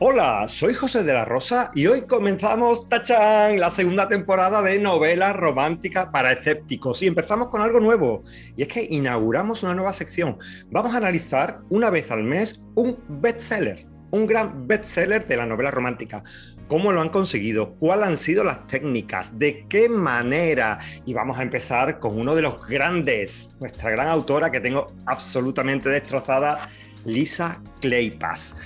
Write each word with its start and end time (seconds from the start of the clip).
Hola, 0.00 0.48
soy 0.48 0.74
José 0.74 1.04
de 1.04 1.12
la 1.12 1.24
Rosa 1.24 1.70
y 1.72 1.86
hoy 1.86 2.02
comenzamos, 2.02 2.88
tachán, 2.88 3.60
la 3.60 3.70
segunda 3.70 4.08
temporada 4.08 4.60
de 4.60 4.80
novela 4.80 5.32
romántica 5.32 6.10
para 6.10 6.32
escépticos 6.32 7.00
y 7.00 7.06
empezamos 7.06 7.46
con 7.46 7.62
algo 7.62 7.78
nuevo 7.78 8.24
y 8.56 8.62
es 8.62 8.68
que 8.68 8.84
inauguramos 8.90 9.62
una 9.62 9.72
nueva 9.72 9.92
sección. 9.92 10.36
Vamos 10.68 10.94
a 10.94 10.96
analizar 10.96 11.60
una 11.70 11.90
vez 11.90 12.10
al 12.10 12.24
mes 12.24 12.60
un 12.74 12.98
bestseller, 13.08 13.86
un 14.10 14.26
gran 14.26 14.66
bestseller 14.66 15.28
de 15.28 15.36
la 15.36 15.46
novela 15.46 15.70
romántica. 15.70 16.24
¿Cómo 16.66 16.90
lo 16.90 17.00
han 17.00 17.10
conseguido? 17.10 17.76
¿Cuáles 17.76 18.08
han 18.08 18.16
sido 18.16 18.42
las 18.42 18.66
técnicas? 18.66 19.38
¿De 19.38 19.64
qué 19.68 19.88
manera? 19.88 20.80
Y 21.06 21.14
vamos 21.14 21.38
a 21.38 21.42
empezar 21.42 22.00
con 22.00 22.18
uno 22.18 22.34
de 22.34 22.42
los 22.42 22.66
grandes, 22.66 23.56
nuestra 23.60 23.92
gran 23.92 24.08
autora 24.08 24.50
que 24.50 24.58
tengo 24.58 24.88
absolutamente 25.06 25.88
destrozada, 25.88 26.68
Lisa 27.04 27.62
Kleypas. 27.80 28.56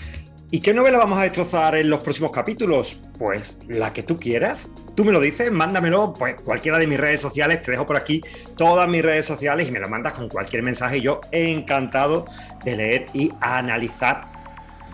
¿Y 0.50 0.60
qué 0.60 0.72
novela 0.72 0.96
vamos 0.96 1.18
a 1.18 1.24
destrozar 1.24 1.74
en 1.76 1.90
los 1.90 2.02
próximos 2.02 2.30
capítulos? 2.30 2.98
Pues 3.18 3.58
la 3.68 3.92
que 3.92 4.02
tú 4.02 4.18
quieras. 4.18 4.70
Tú 4.94 5.04
me 5.04 5.12
lo 5.12 5.20
dices, 5.20 5.52
mándamelo, 5.52 6.14
pues 6.14 6.36
cualquiera 6.40 6.78
de 6.78 6.86
mis 6.86 6.98
redes 6.98 7.20
sociales, 7.20 7.60
te 7.60 7.70
dejo 7.70 7.84
por 7.84 7.98
aquí 7.98 8.22
todas 8.56 8.88
mis 8.88 9.02
redes 9.02 9.26
sociales 9.26 9.68
y 9.68 9.72
me 9.72 9.78
lo 9.78 9.90
mandas 9.90 10.14
con 10.14 10.30
cualquier 10.30 10.62
mensaje. 10.62 11.02
Yo 11.02 11.20
encantado 11.32 12.24
de 12.64 12.76
leer 12.76 13.06
y 13.12 13.30
analizar, 13.42 14.24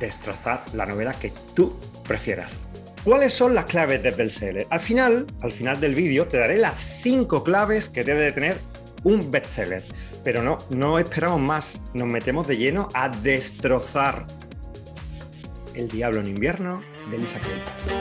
destrozar 0.00 0.60
la 0.72 0.86
novela 0.86 1.12
que 1.12 1.32
tú 1.54 1.78
prefieras. 2.04 2.68
¿Cuáles 3.04 3.32
son 3.32 3.54
las 3.54 3.66
claves 3.66 4.02
del 4.02 4.14
bestseller? 4.14 4.66
Al 4.70 4.80
final, 4.80 5.24
al 5.40 5.52
final 5.52 5.80
del 5.80 5.94
vídeo, 5.94 6.26
te 6.26 6.38
daré 6.38 6.58
las 6.58 6.82
cinco 6.82 7.44
claves 7.44 7.88
que 7.88 8.02
debe 8.02 8.22
de 8.22 8.32
tener 8.32 8.58
un 9.04 9.30
bestseller. 9.30 9.84
Pero 10.24 10.42
no, 10.42 10.58
no 10.70 10.98
esperamos 10.98 11.40
más. 11.40 11.80
Nos 11.92 12.08
metemos 12.08 12.48
de 12.48 12.56
lleno 12.56 12.88
a 12.94 13.08
destrozar 13.08 14.26
el 15.74 15.88
Diablo 15.88 16.20
en 16.20 16.28
invierno 16.28 16.80
de 17.10 17.18
Lisa 17.18 17.40
Kleypas. 17.40 17.94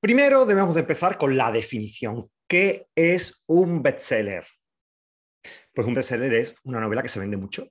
Primero 0.00 0.44
debemos 0.44 0.74
de 0.74 0.80
empezar 0.80 1.16
con 1.16 1.36
la 1.36 1.50
definición. 1.50 2.28
¿Qué 2.46 2.88
es 2.94 3.42
un 3.46 3.82
bestseller? 3.82 4.44
Pues 5.72 5.86
un 5.86 5.94
bestseller 5.94 6.34
es 6.34 6.54
una 6.64 6.78
novela 6.78 7.02
que 7.02 7.08
se 7.08 7.18
vende 7.18 7.38
mucho. 7.38 7.66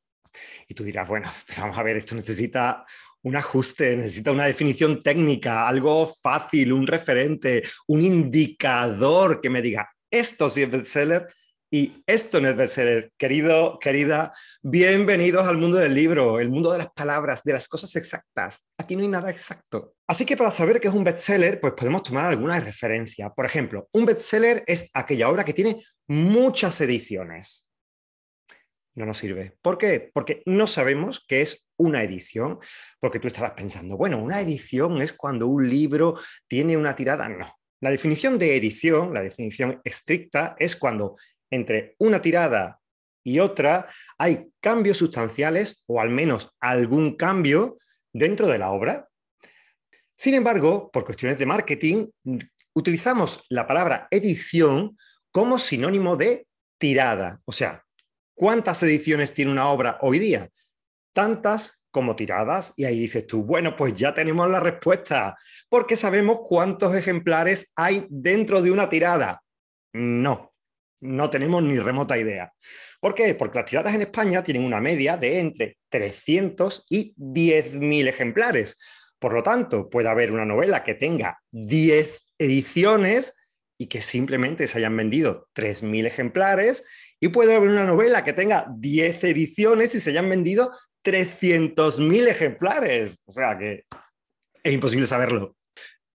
Y 0.67 0.73
tú 0.73 0.83
dirás, 0.83 1.07
bueno, 1.07 1.29
pero 1.47 1.61
vamos 1.61 1.77
a 1.77 1.83
ver, 1.83 1.97
esto 1.97 2.15
necesita 2.15 2.85
un 3.21 3.35
ajuste, 3.35 3.95
necesita 3.95 4.31
una 4.31 4.45
definición 4.45 5.01
técnica, 5.01 5.67
algo 5.67 6.07
fácil, 6.07 6.73
un 6.73 6.87
referente, 6.87 7.63
un 7.87 8.01
indicador 8.01 9.39
que 9.39 9.49
me 9.49 9.61
diga, 9.61 9.92
esto 10.13 10.47
sí 10.47 10.61
es 10.61 10.69
bestseller 10.69 11.33
y 11.71 12.03
esto 12.05 12.39
no 12.39 12.47
es 12.47 12.55
bestseller. 12.55 13.11
Querido, 13.17 13.79
querida, 13.79 14.31
bienvenidos 14.61 15.47
al 15.47 15.57
mundo 15.57 15.77
del 15.77 15.95
libro, 15.95 16.39
el 16.39 16.51
mundo 16.51 16.71
de 16.71 16.77
las 16.77 16.91
palabras, 16.91 17.43
de 17.43 17.53
las 17.53 17.67
cosas 17.67 17.95
exactas. 17.95 18.63
Aquí 18.77 18.95
no 18.95 19.01
hay 19.01 19.07
nada 19.07 19.31
exacto. 19.31 19.95
Así 20.05 20.23
que 20.23 20.37
para 20.37 20.51
saber 20.51 20.79
qué 20.79 20.87
es 20.87 20.93
un 20.93 21.03
bestseller, 21.03 21.59
pues 21.59 21.73
podemos 21.73 22.03
tomar 22.03 22.25
alguna 22.25 22.59
referencia. 22.59 23.31
Por 23.31 23.47
ejemplo, 23.47 23.89
un 23.91 24.05
bestseller 24.05 24.63
es 24.67 24.87
aquella 24.93 25.29
obra 25.29 25.43
que 25.43 25.53
tiene 25.53 25.83
muchas 26.07 26.79
ediciones. 26.81 27.67
No 28.93 29.07
nos 29.07 29.17
sirve. 29.17 29.57
¿Por 29.63 29.79
qué? 29.79 30.11
Porque 30.13 30.43
no 30.45 30.67
sabemos 30.67 31.25
qué 31.27 31.41
es 31.41 31.71
una 31.75 32.03
edición, 32.03 32.59
porque 32.99 33.19
tú 33.19 33.25
estarás 33.25 33.53
pensando, 33.53 33.97
bueno, 33.97 34.21
una 34.21 34.39
edición 34.39 35.01
es 35.01 35.13
cuando 35.13 35.47
un 35.47 35.67
libro 35.67 36.19
tiene 36.47 36.77
una 36.77 36.95
tirada. 36.95 37.27
No, 37.27 37.51
la 37.83 37.91
definición 37.91 38.39
de 38.39 38.55
edición, 38.55 39.13
la 39.13 39.21
definición 39.21 39.81
estricta, 39.83 40.55
es 40.57 40.77
cuando 40.77 41.17
entre 41.51 41.95
una 41.97 42.21
tirada 42.21 42.79
y 43.25 43.39
otra 43.39 43.89
hay 44.17 44.47
cambios 44.61 44.99
sustanciales 44.99 45.83
o 45.87 45.99
al 45.99 46.09
menos 46.09 46.55
algún 46.61 47.17
cambio 47.17 47.77
dentro 48.13 48.47
de 48.47 48.57
la 48.57 48.71
obra. 48.71 49.09
Sin 50.15 50.33
embargo, 50.33 50.91
por 50.93 51.03
cuestiones 51.03 51.37
de 51.39 51.45
marketing, 51.45 52.07
utilizamos 52.73 53.45
la 53.49 53.67
palabra 53.67 54.07
edición 54.11 54.97
como 55.29 55.59
sinónimo 55.59 56.15
de 56.15 56.47
tirada. 56.77 57.41
O 57.43 57.51
sea, 57.51 57.83
¿cuántas 58.33 58.81
ediciones 58.83 59.33
tiene 59.33 59.51
una 59.51 59.67
obra 59.67 59.97
hoy 59.99 60.19
día? 60.19 60.49
Tantas 61.11 61.82
como 61.93 62.15
tiradas 62.15 62.73
y 62.75 62.85
ahí 62.85 62.99
dices 62.99 63.27
tú, 63.27 63.43
bueno, 63.43 63.75
pues 63.77 63.93
ya 63.93 64.13
tenemos 64.13 64.49
la 64.49 64.59
respuesta, 64.59 65.37
porque 65.69 65.95
sabemos 65.95 66.39
cuántos 66.49 66.95
ejemplares 66.95 67.71
hay 67.75 68.05
dentro 68.09 68.61
de 68.61 68.71
una 68.71 68.89
tirada. 68.89 69.43
No, 69.93 70.53
no 70.99 71.29
tenemos 71.29 71.61
ni 71.61 71.77
remota 71.77 72.17
idea. 72.17 72.51
¿Por 72.99 73.13
qué? 73.13 73.35
Porque 73.35 73.59
las 73.59 73.69
tiradas 73.69 73.93
en 73.93 74.01
España 74.01 74.43
tienen 74.43 74.63
una 74.63 74.81
media 74.81 75.17
de 75.17 75.39
entre 75.39 75.77
300 75.89 76.87
y 76.89 77.13
10.000 77.15 78.07
ejemplares. 78.07 78.75
Por 79.19 79.33
lo 79.33 79.43
tanto, 79.43 79.87
puede 79.87 80.09
haber 80.09 80.31
una 80.31 80.45
novela 80.45 80.83
que 80.83 80.95
tenga 80.95 81.39
10 81.51 82.23
ediciones 82.39 83.35
y 83.77 83.85
que 83.85 84.01
simplemente 84.01 84.67
se 84.67 84.79
hayan 84.79 84.97
vendido 84.97 85.47
3.000 85.53 86.07
ejemplares 86.07 86.85
y 87.19 87.27
puede 87.27 87.55
haber 87.55 87.69
una 87.69 87.85
novela 87.85 88.23
que 88.23 88.33
tenga 88.33 88.65
10 88.75 89.23
ediciones 89.25 89.93
y 89.93 89.99
se 89.99 90.09
hayan 90.09 90.29
vendido 90.29 90.71
300.000 91.03 92.27
ejemplares. 92.27 93.21
O 93.25 93.31
sea 93.31 93.57
que 93.57 93.85
es 94.63 94.73
imposible 94.73 95.07
saberlo. 95.07 95.55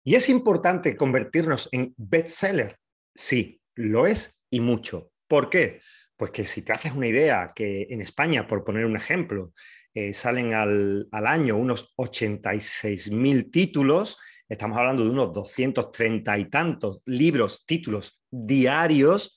¿Y 0.04 0.16
es 0.16 0.28
importante 0.28 0.96
convertirnos 0.96 1.68
en 1.72 1.94
bestseller? 1.96 2.78
Sí, 3.14 3.60
lo 3.74 4.06
es 4.06 4.38
y 4.50 4.60
mucho. 4.60 5.10
¿Por 5.26 5.48
qué? 5.48 5.80
Pues 6.16 6.30
que 6.30 6.44
si 6.44 6.62
te 6.62 6.72
haces 6.72 6.92
una 6.92 7.08
idea 7.08 7.52
que 7.54 7.86
en 7.90 8.00
España, 8.00 8.46
por 8.46 8.64
poner 8.64 8.84
un 8.84 8.96
ejemplo, 8.96 9.52
eh, 9.94 10.12
salen 10.12 10.54
al, 10.54 11.08
al, 11.10 11.26
año 11.26 11.56
unos 11.56 11.94
86.000 11.96 13.50
títulos, 13.50 14.18
estamos 14.48 14.76
hablando 14.76 15.04
de 15.04 15.10
unos 15.10 15.32
230 15.32 16.38
y 16.38 16.50
tantos 16.50 17.00
libros, 17.06 17.64
títulos 17.64 18.20
diarios, 18.30 19.36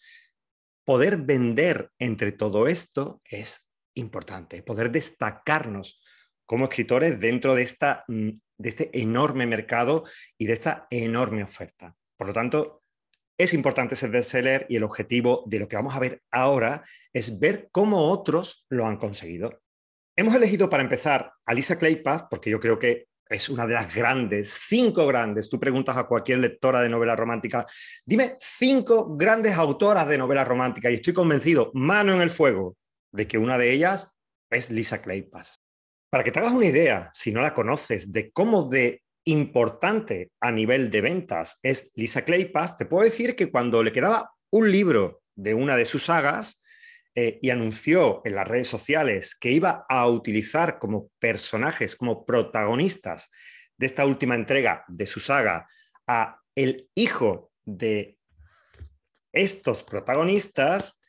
poder 0.83 1.17
vender 1.17 1.91
entre 1.99 2.31
todo 2.31 2.67
esto 2.67 3.21
es 3.25 3.66
importante, 3.97 4.63
poder 4.63 4.91
destacarnos 4.91 6.01
como 6.45 6.65
escritores 6.65 7.19
dentro 7.19 7.55
de, 7.55 7.61
esta, 7.61 8.03
mm, 8.07 8.29
de 8.57 8.69
este 8.69 8.89
enorme 8.99 9.45
mercado 9.45 10.03
y 10.37 10.45
de 10.45 10.53
esta 10.53 10.87
enorme 10.89 11.43
oferta. 11.43 11.95
Por 12.15 12.27
lo 12.27 12.33
tanto, 12.33 12.83
es 13.37 13.53
importante 13.53 13.95
ser 13.95 14.09
bestseller 14.09 14.65
y 14.69 14.77
el 14.77 14.83
objetivo 14.83 15.43
de 15.45 15.59
lo 15.59 15.67
que 15.67 15.75
vamos 15.75 15.95
a 15.95 15.99
ver 15.99 16.23
ahora 16.31 16.83
es 17.13 17.39
ver 17.39 17.69
cómo 17.71 18.09
otros 18.09 18.65
lo 18.69 18.87
han 18.87 18.97
conseguido. 18.97 19.61
Hemos 20.15 20.33
elegido 20.33 20.69
para 20.69 20.81
empezar 20.81 21.31
a 21.45 21.53
Lisa 21.53 21.77
Kleypas 21.77 22.23
porque 22.29 22.49
yo 22.49 22.59
creo 22.59 22.79
que 22.79 23.07
es 23.29 23.49
una 23.49 23.67
de 23.67 23.73
las 23.73 23.93
grandes, 23.93 24.49
cinco 24.67 25.05
grandes. 25.05 25.49
Tú 25.49 25.59
preguntas 25.59 25.97
a 25.97 26.05
cualquier 26.05 26.39
lectora 26.39 26.81
de 26.81 26.89
novela 26.89 27.15
romántica, 27.15 27.65
dime 28.05 28.35
cinco 28.39 29.15
grandes 29.15 29.53
autoras 29.53 30.07
de 30.07 30.17
novela 30.17 30.43
romántica 30.43 30.89
y 30.89 30.95
estoy 30.95 31.13
convencido, 31.13 31.71
mano 31.73 32.13
en 32.13 32.21
el 32.21 32.29
fuego, 32.29 32.75
de 33.11 33.27
que 33.27 33.37
una 33.37 33.57
de 33.57 33.71
ellas 33.71 34.15
es 34.49 34.71
Lisa 34.71 35.01
Kleypas. 35.01 35.61
Para 36.09 36.23
que 36.23 36.31
te 36.31 36.39
hagas 36.39 36.53
una 36.53 36.65
idea, 36.65 37.09
si 37.13 37.31
no 37.31 37.41
la 37.41 37.53
conoces, 37.53 38.11
de 38.11 38.31
cómo 38.31 38.69
de 38.69 39.03
importante 39.25 40.31
a 40.39 40.51
nivel 40.51 40.89
de 40.89 41.01
ventas 41.01 41.59
es 41.61 41.91
Lisa 41.95 42.23
Kleypas, 42.23 42.77
te 42.77 42.85
puedo 42.85 43.03
decir 43.03 43.35
que 43.35 43.51
cuando 43.51 43.83
le 43.83 43.91
quedaba 43.91 44.31
un 44.51 44.71
libro 44.71 45.21
de 45.35 45.53
una 45.53 45.75
de 45.75 45.85
sus 45.85 46.05
sagas 46.05 46.63
eh, 47.13 47.39
y 47.41 47.49
anunció 47.49 48.21
en 48.25 48.35
las 48.35 48.47
redes 48.47 48.69
sociales 48.69 49.35
que 49.35 49.51
iba 49.51 49.85
a 49.89 50.07
utilizar 50.07 50.79
como 50.79 51.09
personajes, 51.19 51.95
como 51.95 52.25
protagonistas 52.25 53.29
de 53.77 53.85
esta 53.85 54.05
última 54.05 54.35
entrega 54.35 54.85
de 54.87 55.05
su 55.05 55.19
saga 55.19 55.67
a 56.07 56.39
el 56.55 56.89
hijo 56.95 57.51
de 57.65 58.17
estos 59.33 59.83
protagonistas, 59.83 60.99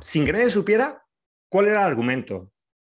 sin 0.00 0.24
que 0.24 0.32
nadie 0.32 0.50
supiera 0.50 1.01
cuál 1.52 1.68
era 1.68 1.80
el 1.80 1.90
argumento, 1.90 2.50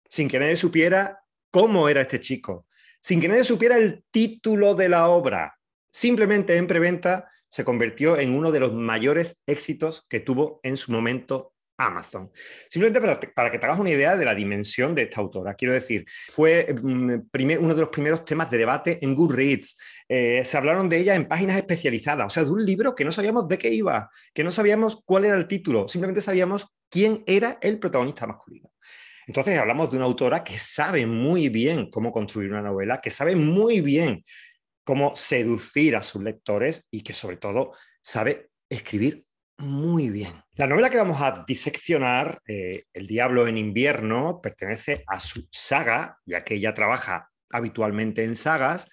sin 0.09 0.27
que 0.27 0.41
nadie 0.41 0.57
supiera 0.57 1.21
cómo 1.53 1.89
era 1.89 2.01
este 2.01 2.19
chico, 2.19 2.67
sin 3.01 3.21
que 3.21 3.29
nadie 3.29 3.45
supiera 3.45 3.79
el 3.79 4.03
título 4.11 4.75
de 4.75 4.89
la 4.89 5.09
obra. 5.11 5.57
Simplemente 5.93 6.57
en 6.57 6.67
preventa 6.67 7.31
se 7.49 7.65
convirtió 7.65 8.19
en 8.19 8.35
uno 8.35 8.51
de 8.51 8.59
los 8.59 8.75
mayores 8.75 9.45
éxitos 9.47 10.05
que 10.09 10.19
tuvo 10.19 10.59
en 10.65 10.77
su 10.77 10.91
momento 10.91 11.55
Amazon. 11.79 12.31
Simplemente 12.69 13.29
para, 13.35 13.51
que 13.51 13.59
te 13.59 13.67
hagas 13.67 13.79
una 13.79 13.91
idea 13.91 14.17
de 14.17 14.25
la 14.25 14.35
dimensión 14.35 14.95
de 14.95 15.03
esta 15.03 15.21
autora. 15.21 15.55
Quiero 15.55 15.73
decir, 15.73 16.05
fue 16.29 16.75
mm, 16.75 17.21
uno 17.61 17.75
de 17.75 17.81
los 17.81 17.89
primeros 17.89 18.25
temas 18.25 18.51
de 18.51 18.59
debate 18.59 18.99
en 19.01 19.15
Goodreads. 19.15 19.79
Eh, 20.09 20.43
se 20.45 20.57
hablaron 20.57 20.89
de 20.89 20.99
ella 20.99 21.15
en 21.15 21.29
páginas 21.29 21.57
especializadas, 21.57 22.27
o 22.27 22.31
sea, 22.31 22.45
de 22.45 22.51
un 22.51 22.65
libro 22.65 22.95
que 22.95 23.05
no 23.05 23.13
sabíamos 23.13 23.47
de 23.49 23.59
qué 23.59 23.71
iba, 23.71 24.11
que 24.35 24.45
no 24.45 24.51
sabíamos 24.51 25.03
cuál 25.05 25.25
era 25.25 25.37
el 25.37 25.47
título, 25.47 25.87
simplemente 25.89 26.21
sabíamos 26.21 26.67
quién 26.91 27.23
era 27.27 27.59
el 27.61 27.79
protagonista 27.79 28.27
masculino. 28.27 28.73
Entonces 29.27 29.59
hablamos 29.59 29.91
de 29.91 29.99
una 29.99 30.07
autora 30.07 30.43
que 30.43 30.59
sabe 30.59 31.07
muy 31.07 31.51
bien 31.51 31.91
cómo 31.91 32.13
construir 32.13 32.51
una 32.51 32.63
novela, 32.63 33.01
que 33.01 33.11
sabe 33.11 33.37
muy 33.37 33.83
bien 33.83 34.25
cómo 34.85 35.15
seducir 35.15 35.97
a 35.97 36.03
sus 36.03 36.23
lectores 36.23 36.89
y 36.91 37.03
que 37.03 37.13
sobre 37.13 37.37
todo 37.37 37.73
sabe 38.01 38.49
escribir 38.71 39.27
muy 39.59 40.09
bien. 40.11 40.43
La 40.55 40.67
novela 40.67 40.89
que 40.89 40.97
vamos 40.97 41.21
a 41.21 41.45
diseccionar, 41.47 42.41
eh, 42.47 42.85
El 42.93 43.07
Diablo 43.07 43.47
en 43.47 43.59
invierno, 43.59 44.41
pertenece 44.41 45.05
a 45.07 45.21
su 45.21 45.47
saga, 45.51 46.19
ya 46.25 46.45
que 46.45 46.55
ella 46.55 46.75
trabaja 46.75 47.31
habitualmente 47.51 48.25
en 48.25 48.37
sagas, 48.37 48.89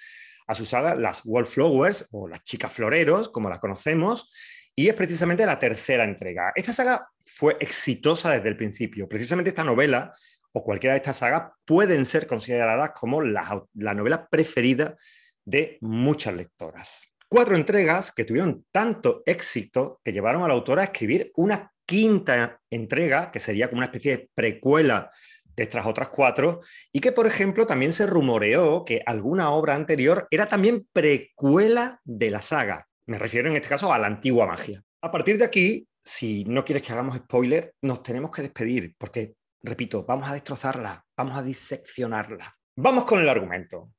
a 0.47 0.55
su 0.55 0.65
saga 0.65 0.95
Las 0.95 1.21
Wallflowers 1.25 2.07
o 2.11 2.27
Las 2.27 2.43
Chicas 2.43 2.71
Floreros, 2.73 3.29
como 3.29 3.49
las 3.49 3.59
conocemos, 3.59 4.31
y 4.75 4.89
es 4.89 4.95
precisamente 4.95 5.45
la 5.45 5.59
tercera 5.59 6.03
entrega. 6.03 6.51
Esta 6.55 6.73
saga 6.73 7.07
fue 7.25 7.57
exitosa 7.59 8.31
desde 8.31 8.49
el 8.49 8.57
principio. 8.57 9.07
Precisamente 9.07 9.49
esta 9.49 9.63
novela 9.63 10.11
o 10.51 10.63
cualquiera 10.63 10.93
de 10.93 10.97
estas 10.97 11.17
sagas 11.17 11.51
pueden 11.63 12.05
ser 12.05 12.27
consideradas 12.27 12.91
como 12.91 13.21
la, 13.21 13.63
la 13.75 13.93
novela 13.93 14.27
preferida 14.27 14.95
de 15.43 15.77
muchas 15.81 16.33
lectoras. 16.33 17.14
Cuatro 17.27 17.55
entregas 17.55 18.11
que 18.11 18.23
tuvieron 18.23 18.65
tanto 18.71 19.23
éxito 19.25 19.99
que 20.03 20.13
llevaron 20.13 20.43
a 20.43 20.47
la 20.47 20.53
autora 20.53 20.81
a 20.81 20.85
escribir 20.85 21.31
una 21.35 21.71
quinta 21.85 22.61
entrega, 22.69 23.31
que 23.31 23.39
sería 23.39 23.67
como 23.67 23.79
una 23.79 23.87
especie 23.87 24.17
de 24.17 24.29
precuela 24.33 25.09
de 25.55 25.63
estas 25.63 25.85
otras 25.85 26.09
cuatro, 26.09 26.61
y 26.91 26.99
que, 26.99 27.11
por 27.11 27.27
ejemplo, 27.27 27.65
también 27.65 27.93
se 27.93 28.05
rumoreó 28.05 28.83
que 28.83 29.01
alguna 29.05 29.51
obra 29.51 29.75
anterior 29.75 30.27
era 30.29 30.47
también 30.47 30.87
precuela 30.91 32.01
de 32.03 32.29
la 32.29 32.41
saga. 32.41 32.87
Me 33.07 33.17
refiero 33.17 33.49
en 33.49 33.55
este 33.55 33.69
caso 33.69 33.93
a 33.93 33.99
la 33.99 34.07
antigua 34.07 34.45
magia. 34.45 34.83
A 35.01 35.11
partir 35.11 35.37
de 35.37 35.45
aquí, 35.45 35.87
si 36.03 36.43
no 36.45 36.65
quieres 36.65 36.85
que 36.85 36.91
hagamos 36.91 37.17
spoiler, 37.17 37.73
nos 37.81 38.03
tenemos 38.03 38.31
que 38.31 38.41
despedir, 38.41 38.95
porque, 38.97 39.35
repito, 39.63 40.05
vamos 40.05 40.29
a 40.29 40.33
destrozarla, 40.33 41.03
vamos 41.17 41.37
a 41.37 41.43
diseccionarla. 41.43 42.55
Vamos 42.77 43.05
con 43.05 43.21
el 43.21 43.29
argumento. 43.29 43.91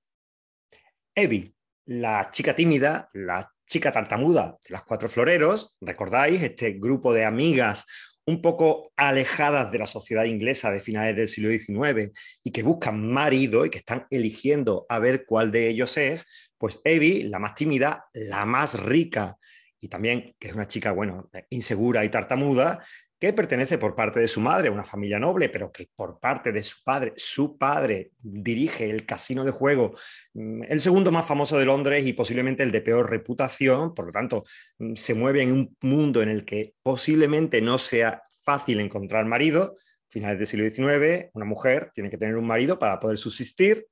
Evie, 1.14 1.56
la 1.86 2.30
chica 2.30 2.54
tímida, 2.54 3.08
la 3.14 3.50
chica 3.66 3.90
tartamuda 3.90 4.58
las 4.68 4.84
cuatro 4.84 5.08
floreros, 5.08 5.76
recordáis, 5.80 6.42
este 6.42 6.72
grupo 6.72 7.12
de 7.12 7.24
amigas 7.24 7.86
un 8.26 8.42
poco 8.42 8.92
alejadas 8.96 9.70
de 9.70 9.78
la 9.78 9.86
sociedad 9.86 10.24
inglesa 10.24 10.72
de 10.72 10.80
finales 10.80 11.14
del 11.14 11.28
siglo 11.28 11.50
XIX 11.50 12.10
y 12.42 12.50
que 12.50 12.64
buscan 12.64 13.08
marido 13.08 13.64
y 13.64 13.70
que 13.70 13.78
están 13.78 14.06
eligiendo 14.10 14.84
a 14.88 14.98
ver 14.98 15.24
cuál 15.26 15.52
de 15.52 15.68
ellos 15.68 15.96
es, 15.96 16.26
pues 16.58 16.80
Evie, 16.82 17.24
la 17.24 17.38
más 17.38 17.54
tímida, 17.54 18.06
la 18.12 18.44
más 18.44 18.80
rica. 18.80 19.36
Y 19.80 19.88
también 19.88 20.34
que 20.40 20.48
es 20.48 20.54
una 20.54 20.66
chica, 20.66 20.90
bueno, 20.90 21.30
insegura 21.50 22.04
y 22.04 22.08
tartamuda, 22.08 22.84
que 23.18 23.32
pertenece 23.32 23.78
por 23.78 23.94
parte 23.94 24.20
de 24.20 24.28
su 24.28 24.40
madre 24.40 24.68
a 24.68 24.72
una 24.72 24.84
familia 24.84 25.18
noble, 25.18 25.48
pero 25.48 25.72
que 25.72 25.88
por 25.94 26.20
parte 26.20 26.52
de 26.52 26.62
su 26.62 26.82
padre, 26.84 27.14
su 27.16 27.56
padre 27.56 28.12
dirige 28.18 28.90
el 28.90 29.06
casino 29.06 29.44
de 29.44 29.52
juego, 29.52 29.94
mm, 30.34 30.64
el 30.68 30.80
segundo 30.80 31.10
más 31.10 31.26
famoso 31.26 31.58
de 31.58 31.64
Londres 31.64 32.06
y 32.06 32.12
posiblemente 32.12 32.62
el 32.62 32.72
de 32.72 32.82
peor 32.82 33.10
reputación, 33.10 33.94
por 33.94 34.06
lo 34.06 34.12
tanto, 34.12 34.44
mm, 34.78 34.94
se 34.94 35.14
mueve 35.14 35.42
en 35.42 35.52
un 35.52 35.76
mundo 35.80 36.22
en 36.22 36.28
el 36.28 36.44
que 36.44 36.74
posiblemente 36.82 37.62
no 37.62 37.78
sea 37.78 38.22
fácil 38.44 38.80
encontrar 38.80 39.24
marido. 39.24 39.76
Finales 40.08 40.38
del 40.38 40.46
siglo 40.46 40.64
XIX, 40.64 41.30
una 41.32 41.46
mujer 41.46 41.90
tiene 41.92 42.10
que 42.10 42.19
tener 42.19 42.36
un 42.36 42.46
marido 42.46 42.78
para 42.78 43.00
poder 43.00 43.19
subsistir. 43.19 43.86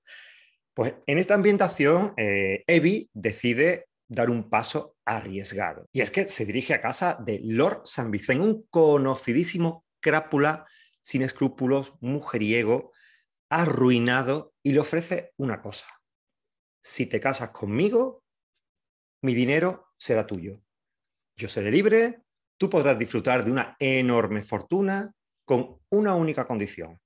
Pues 0.75 0.94
en 1.06 1.19
esta 1.19 1.35
ambientación, 1.35 2.15
eh, 2.17 2.62
Evie 2.67 3.09
decide 3.15 3.87
dar 4.15 4.31
un 4.31 4.49
paso 4.49 4.97
arriesgado. 5.05 5.89
Y 5.93 6.01
es 6.01 6.11
que 6.11 6.29
se 6.29 6.45
dirige 6.45 6.75
a 6.75 6.81
casa 6.81 7.19
de 7.21 7.41
Lord 7.43 7.83
San 7.85 8.11
Vicente, 8.11 8.43
un 8.43 8.67
conocidísimo 8.71 9.85
crápula 10.01 10.65
sin 11.03 11.23
escrúpulos, 11.23 11.95
mujeriego, 12.01 12.93
arruinado, 13.51 14.55
y 14.63 14.73
le 14.73 14.81
ofrece 14.81 15.33
una 15.37 15.61
cosa. 15.61 15.87
Si 16.83 17.07
te 17.07 17.21
casas 17.21 17.51
conmigo, 17.51 18.25
mi 19.23 19.35
dinero 19.35 19.93
será 19.97 20.27
tuyo. 20.27 20.63
Yo 21.37 21.49
seré 21.49 21.71
libre, 21.71 22.23
tú 22.59 22.71
podrás 22.71 22.99
disfrutar 22.99 23.45
de 23.45 23.51
una 23.51 23.77
enorme 23.79 24.43
fortuna 24.43 25.13
con 25.45 25.81
una 25.91 26.15
única 26.15 26.47
condición. 26.47 27.01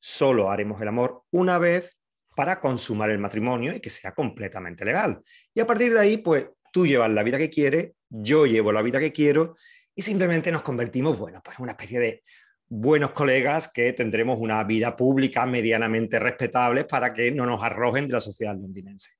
Solo 0.00 0.50
haremos 0.50 0.80
el 0.80 0.88
amor 0.88 1.24
una 1.30 1.58
vez 1.58 1.98
para 2.34 2.60
consumar 2.60 3.10
el 3.10 3.18
matrimonio 3.18 3.74
y 3.74 3.80
que 3.80 3.90
sea 3.90 4.12
completamente 4.12 4.84
legal. 4.84 5.20
Y 5.54 5.60
a 5.60 5.66
partir 5.66 5.92
de 5.92 6.00
ahí, 6.00 6.16
pues 6.16 6.46
tú 6.72 6.86
llevas 6.86 7.10
la 7.10 7.22
vida 7.22 7.38
que 7.38 7.50
quieres, 7.50 7.92
yo 8.08 8.46
llevo 8.46 8.72
la 8.72 8.82
vida 8.82 8.98
que 8.98 9.12
quiero 9.12 9.54
y 9.94 10.02
simplemente 10.02 10.50
nos 10.50 10.62
convertimos, 10.62 11.18
bueno, 11.18 11.40
pues 11.44 11.58
en 11.58 11.64
una 11.64 11.72
especie 11.72 12.00
de 12.00 12.22
buenos 12.68 13.10
colegas 13.10 13.68
que 13.68 13.92
tendremos 13.92 14.38
una 14.40 14.64
vida 14.64 14.96
pública 14.96 15.44
medianamente 15.44 16.18
respetable 16.18 16.84
para 16.84 17.12
que 17.12 17.30
no 17.30 17.44
nos 17.44 17.62
arrojen 17.62 18.06
de 18.06 18.14
la 18.14 18.20
sociedad 18.20 18.56
londinense. 18.56 19.10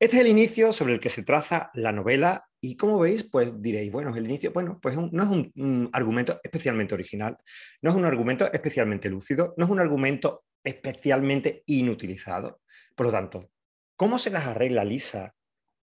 Este 0.00 0.16
es 0.16 0.22
el 0.22 0.28
inicio 0.28 0.72
sobre 0.72 0.92
el 0.92 1.00
que 1.00 1.08
se 1.08 1.24
traza 1.24 1.70
la 1.74 1.90
novela 1.90 2.46
y 2.60 2.76
como 2.76 2.98
veis, 2.98 3.24
pues 3.24 3.50
diréis, 3.60 3.90
bueno, 3.90 4.14
el 4.14 4.24
inicio, 4.24 4.52
bueno, 4.52 4.78
pues 4.80 4.96
no 4.96 5.22
es 5.22 5.28
un, 5.56 5.90
argumento 5.92 6.38
especialmente 6.42 6.94
original, 6.94 7.36
no 7.82 7.90
es 7.90 7.96
un 7.96 8.04
argumento 8.04 8.52
especialmente 8.52 9.08
lúcido, 9.08 9.54
no 9.56 9.64
es 9.64 9.70
un 9.70 9.80
argumento 9.80 10.44
especialmente 10.64 11.62
inutilizado. 11.66 12.60
Por 12.94 13.06
lo 13.06 13.12
tanto, 13.12 13.50
¿cómo 13.96 14.18
se 14.18 14.30
las 14.30 14.46
arregla 14.46 14.84
Lisa 14.84 15.34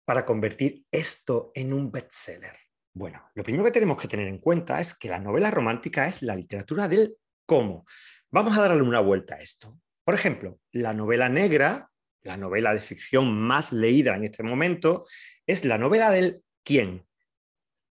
para 0.05 0.25
convertir 0.25 0.85
esto 0.91 1.53
en 1.55 1.73
un 1.73 1.91
bestseller? 1.91 2.57
Bueno, 2.95 3.31
lo 3.35 3.45
primero 3.45 3.65
que 3.65 3.71
tenemos 3.71 4.01
que 4.01 4.09
tener 4.09 4.29
en 4.29 4.39
cuenta 4.39 4.81
es 4.81 4.95
que 4.95 5.09
la 5.09 5.19
novela 5.19 5.51
romántica 5.51 6.07
es 6.07 6.23
la 6.23 6.35
literatura 6.35 6.89
del 6.89 7.17
cómo. 7.47 7.87
Vamos 8.31 8.57
a 8.57 8.63
darle 8.63 8.83
una 8.83 9.01
vuelta 9.01 9.37
a 9.37 9.41
esto. 9.41 9.79
Por 10.05 10.15
ejemplo, 10.15 10.59
la 10.73 10.95
novela 10.95 11.29
negra 11.29 11.91
la 12.23 12.37
novela 12.37 12.75
de 12.75 12.81
ficción 12.81 13.33
más 13.41 13.73
leída 13.73 14.15
en 14.15 14.25
este 14.25 14.43
momento, 14.43 15.07
es 15.47 15.65
la 15.65 15.79
novela 15.79 16.11
del 16.11 16.43
quién. 16.65 17.07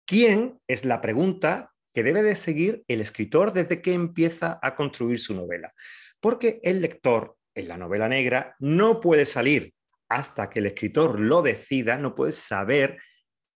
¿Quién 0.05 0.59
es 0.67 0.85
la 0.85 1.01
pregunta 1.01 1.73
que 1.93 2.03
debe 2.03 2.23
de 2.23 2.35
seguir 2.35 2.83
el 2.87 3.01
escritor 3.01 3.53
desde 3.53 3.81
que 3.81 3.93
empieza 3.93 4.59
a 4.61 4.75
construir 4.75 5.19
su 5.19 5.35
novela? 5.35 5.73
Porque 6.21 6.61
el 6.63 6.81
lector 6.81 7.35
en 7.53 7.67
la 7.67 7.77
novela 7.77 8.07
negra 8.07 8.55
no 8.59 9.01
puede 9.01 9.25
salir 9.25 9.73
hasta 10.07 10.49
que 10.49 10.59
el 10.59 10.67
escritor 10.67 11.19
lo 11.19 11.41
decida, 11.41 11.97
no 11.97 12.15
puede 12.15 12.31
saber 12.31 12.99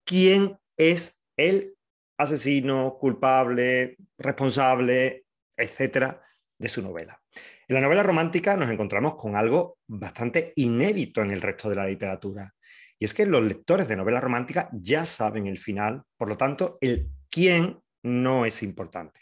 quién 0.04 0.58
es 0.78 1.24
el 1.38 1.76
asesino, 2.18 2.98
culpable, 3.00 3.98
responsable, 4.18 5.26
etcétera, 5.58 6.22
de 6.58 6.70
su 6.70 6.82
novela. 6.82 7.22
En 7.68 7.76
la 7.76 7.82
novela 7.82 8.04
romántica 8.04 8.56
nos 8.56 8.70
encontramos 8.70 9.16
con 9.16 9.36
algo 9.36 9.80
bastante 9.88 10.54
inédito 10.56 11.22
en 11.22 11.32
el 11.32 11.42
resto 11.42 11.70
de 11.70 11.76
la 11.76 11.88
literatura. 11.88 12.54
Y 12.98 13.06
es 13.06 13.14
que 13.14 13.26
los 13.26 13.44
lectores 13.44 13.88
de 13.88 13.98
novela 13.98 14.22
romántica 14.22 14.70
ya 14.72 15.06
saben 15.06 15.48
el 15.48 15.58
final, 15.58 16.04
por 16.18 16.30
lo 16.30 16.38
tanto, 16.38 16.78
el 16.80 17.10
quién 17.30 17.80
no 18.04 18.46
es 18.46 18.64
importante. 18.64 19.20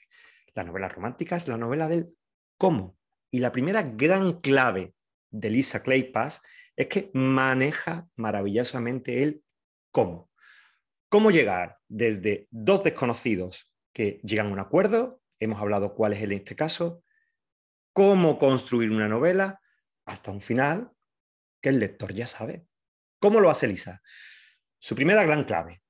La 0.53 0.63
novela 0.63 0.89
romántica 0.89 1.35
es 1.35 1.47
la 1.47 1.57
novela 1.57 1.87
del 1.87 2.13
cómo. 2.57 2.97
Y 3.33 3.39
la 3.39 3.51
primera 3.51 3.81
gran 3.81 4.41
clave 4.41 4.93
de 5.31 5.49
Lisa 5.49 5.81
Kleypas 5.81 6.43
es 6.75 6.85
que 6.85 7.09
maneja 7.15 8.07
maravillosamente 8.15 9.23
el 9.23 9.43
cómo. 9.91 10.29
¿Cómo 11.09 11.31
llegar 11.31 11.79
desde 11.87 12.47
dos 12.51 12.83
desconocidos 12.83 13.73
que 13.91 14.21
llegan 14.23 14.49
a 14.49 14.51
un 14.51 14.59
acuerdo? 14.59 15.19
Hemos 15.39 15.59
hablado 15.59 15.95
cuál 15.95 16.13
es 16.13 16.21
en 16.21 16.31
este 16.31 16.55
caso 16.55 17.03
cómo 17.91 18.37
construir 18.37 18.91
una 18.91 19.07
novela 19.07 19.59
hasta 20.05 20.29
un 20.29 20.39
final 20.39 20.91
que 21.59 21.69
el 21.69 21.79
lector 21.79 22.13
ya 22.13 22.27
sabe. 22.27 22.67
¿Cómo 23.19 23.39
lo 23.39 23.49
hace 23.49 23.67
Lisa? 23.67 24.03
Su 24.77 24.93
primera 24.93 25.23
gran 25.23 25.43
clave, 25.45 25.81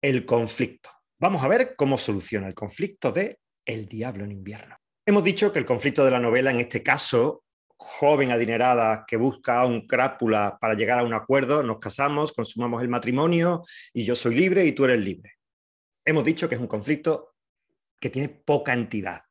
el 0.00 0.24
conflicto. 0.24 0.88
Vamos 1.18 1.42
a 1.42 1.48
ver 1.48 1.74
cómo 1.76 1.98
soluciona 1.98 2.48
el 2.48 2.54
conflicto 2.54 3.12
de 3.12 3.40
El 3.66 3.88
diablo 3.88 4.24
en 4.24 4.32
invierno. 4.32 4.81
Hemos 5.04 5.24
dicho 5.24 5.52
que 5.52 5.58
el 5.58 5.66
conflicto 5.66 6.04
de 6.04 6.12
la 6.12 6.20
novela, 6.20 6.52
en 6.52 6.60
este 6.60 6.80
caso, 6.80 7.42
joven 7.76 8.30
adinerada 8.30 9.04
que 9.04 9.16
busca 9.16 9.66
un 9.66 9.88
crápula 9.88 10.58
para 10.60 10.74
llegar 10.74 11.00
a 11.00 11.02
un 11.02 11.12
acuerdo, 11.12 11.64
nos 11.64 11.80
casamos, 11.80 12.32
consumamos 12.32 12.82
el 12.82 12.88
matrimonio 12.88 13.64
y 13.92 14.04
yo 14.04 14.14
soy 14.14 14.36
libre 14.36 14.64
y 14.64 14.70
tú 14.70 14.84
eres 14.84 15.00
libre. 15.00 15.32
Hemos 16.04 16.24
dicho 16.24 16.48
que 16.48 16.54
es 16.54 16.60
un 16.60 16.68
conflicto 16.68 17.34
que 17.98 18.10
tiene 18.10 18.28
poca 18.28 18.74
entidad. 18.74 19.22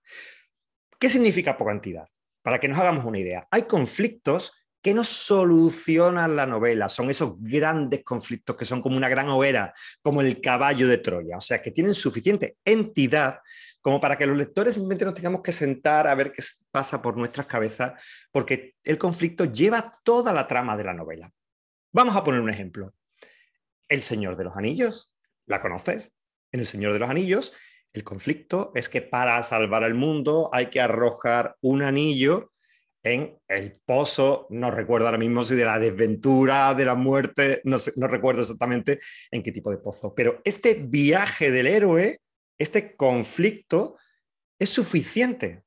¿Qué 0.99 1.07
significa 1.07 1.57
poca 1.57 1.71
entidad? 1.71 2.05
Para 2.41 2.59
que 2.59 2.67
nos 2.67 2.77
hagamos 2.77 3.05
una 3.05 3.19
idea, 3.19 3.47
hay 3.49 3.63
conflictos 3.63 4.51
que 4.81 4.93
no 4.93 5.03
solucionan 5.03 6.35
la 6.35 6.45
novela, 6.45 6.89
son 6.89 7.09
esos 7.09 7.33
grandes 7.39 8.03
conflictos 8.03 8.55
que 8.55 8.65
son 8.65 8.81
como 8.81 8.97
una 8.97 9.09
gran 9.09 9.29
hoguera, 9.29 9.73
como 10.01 10.21
el 10.21 10.41
caballo 10.41 10.87
de 10.87 10.97
Troya, 10.97 11.37
o 11.37 11.41
sea, 11.41 11.61
que 11.61 11.71
tienen 11.71 11.93
suficiente 11.93 12.57
entidad 12.65 13.39
como 13.81 13.99
para 13.99 14.17
que 14.17 14.27
los 14.27 14.37
lectores 14.37 14.75
simplemente 14.75 15.05
nos 15.05 15.13
tengamos 15.13 15.41
que 15.41 15.51
sentar 15.51 16.07
a 16.07 16.15
ver 16.15 16.31
qué 16.31 16.43
pasa 16.69 17.01
por 17.01 17.17
nuestras 17.17 17.47
cabezas, 17.47 17.93
porque 18.31 18.75
el 18.83 18.97
conflicto 18.97 19.45
lleva 19.45 19.91
toda 20.03 20.33
la 20.33 20.47
trama 20.47 20.77
de 20.77 20.83
la 20.83 20.93
novela. 20.93 21.31
Vamos 21.91 22.15
a 22.15 22.23
poner 22.23 22.41
un 22.41 22.49
ejemplo. 22.49 22.93
El 23.89 24.01
Señor 24.01 24.37
de 24.37 24.43
los 24.43 24.55
Anillos, 24.55 25.13
¿la 25.45 25.61
conoces? 25.61 26.13
En 26.51 26.59
El 26.59 26.67
Señor 26.67 26.93
de 26.93 26.99
los 26.99 27.09
Anillos 27.09 27.53
el 27.93 28.03
conflicto 28.03 28.71
es 28.73 28.87
que 28.87 29.01
para 29.01 29.41
salvar 29.43 29.83
al 29.83 29.95
mundo 29.95 30.49
hay 30.53 30.69
que 30.69 30.79
arrojar 30.79 31.57
un 31.61 31.81
anillo 31.81 32.53
en 33.03 33.37
el 33.47 33.79
pozo, 33.85 34.47
no 34.49 34.69
recuerdo 34.69 35.07
ahora 35.07 35.17
mismo 35.17 35.43
si 35.43 35.55
de 35.55 35.65
la 35.65 35.79
desventura, 35.79 36.73
de 36.73 36.85
la 36.85 36.95
muerte, 36.95 37.61
no, 37.63 37.77
no 37.95 38.07
recuerdo 38.07 38.41
exactamente 38.41 38.99
en 39.31 39.41
qué 39.41 39.51
tipo 39.51 39.71
de 39.71 39.77
pozo, 39.77 40.13
pero 40.13 40.41
este 40.43 40.75
viaje 40.75 41.51
del 41.51 41.67
héroe 41.67 42.19
Este 42.59 42.95
conflicto 42.95 43.97
es 44.59 44.69
suficiente 44.69 45.63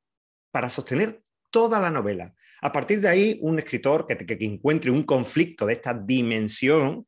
para 0.53 0.71
sostener 0.71 1.21
toda 1.50 1.81
la 1.81 1.91
novela. 1.91 2.33
A 2.62 2.71
partir 2.71 3.00
de 3.00 3.09
ahí, 3.09 3.38
un 3.43 3.59
escritor 3.59 4.07
que, 4.07 4.17
que, 4.17 4.45
encuentre 4.45 4.93
un 4.93 5.03
conflicto 5.03 5.67
de 5.67 5.73
esta 5.73 5.93
dimensión 5.93 7.05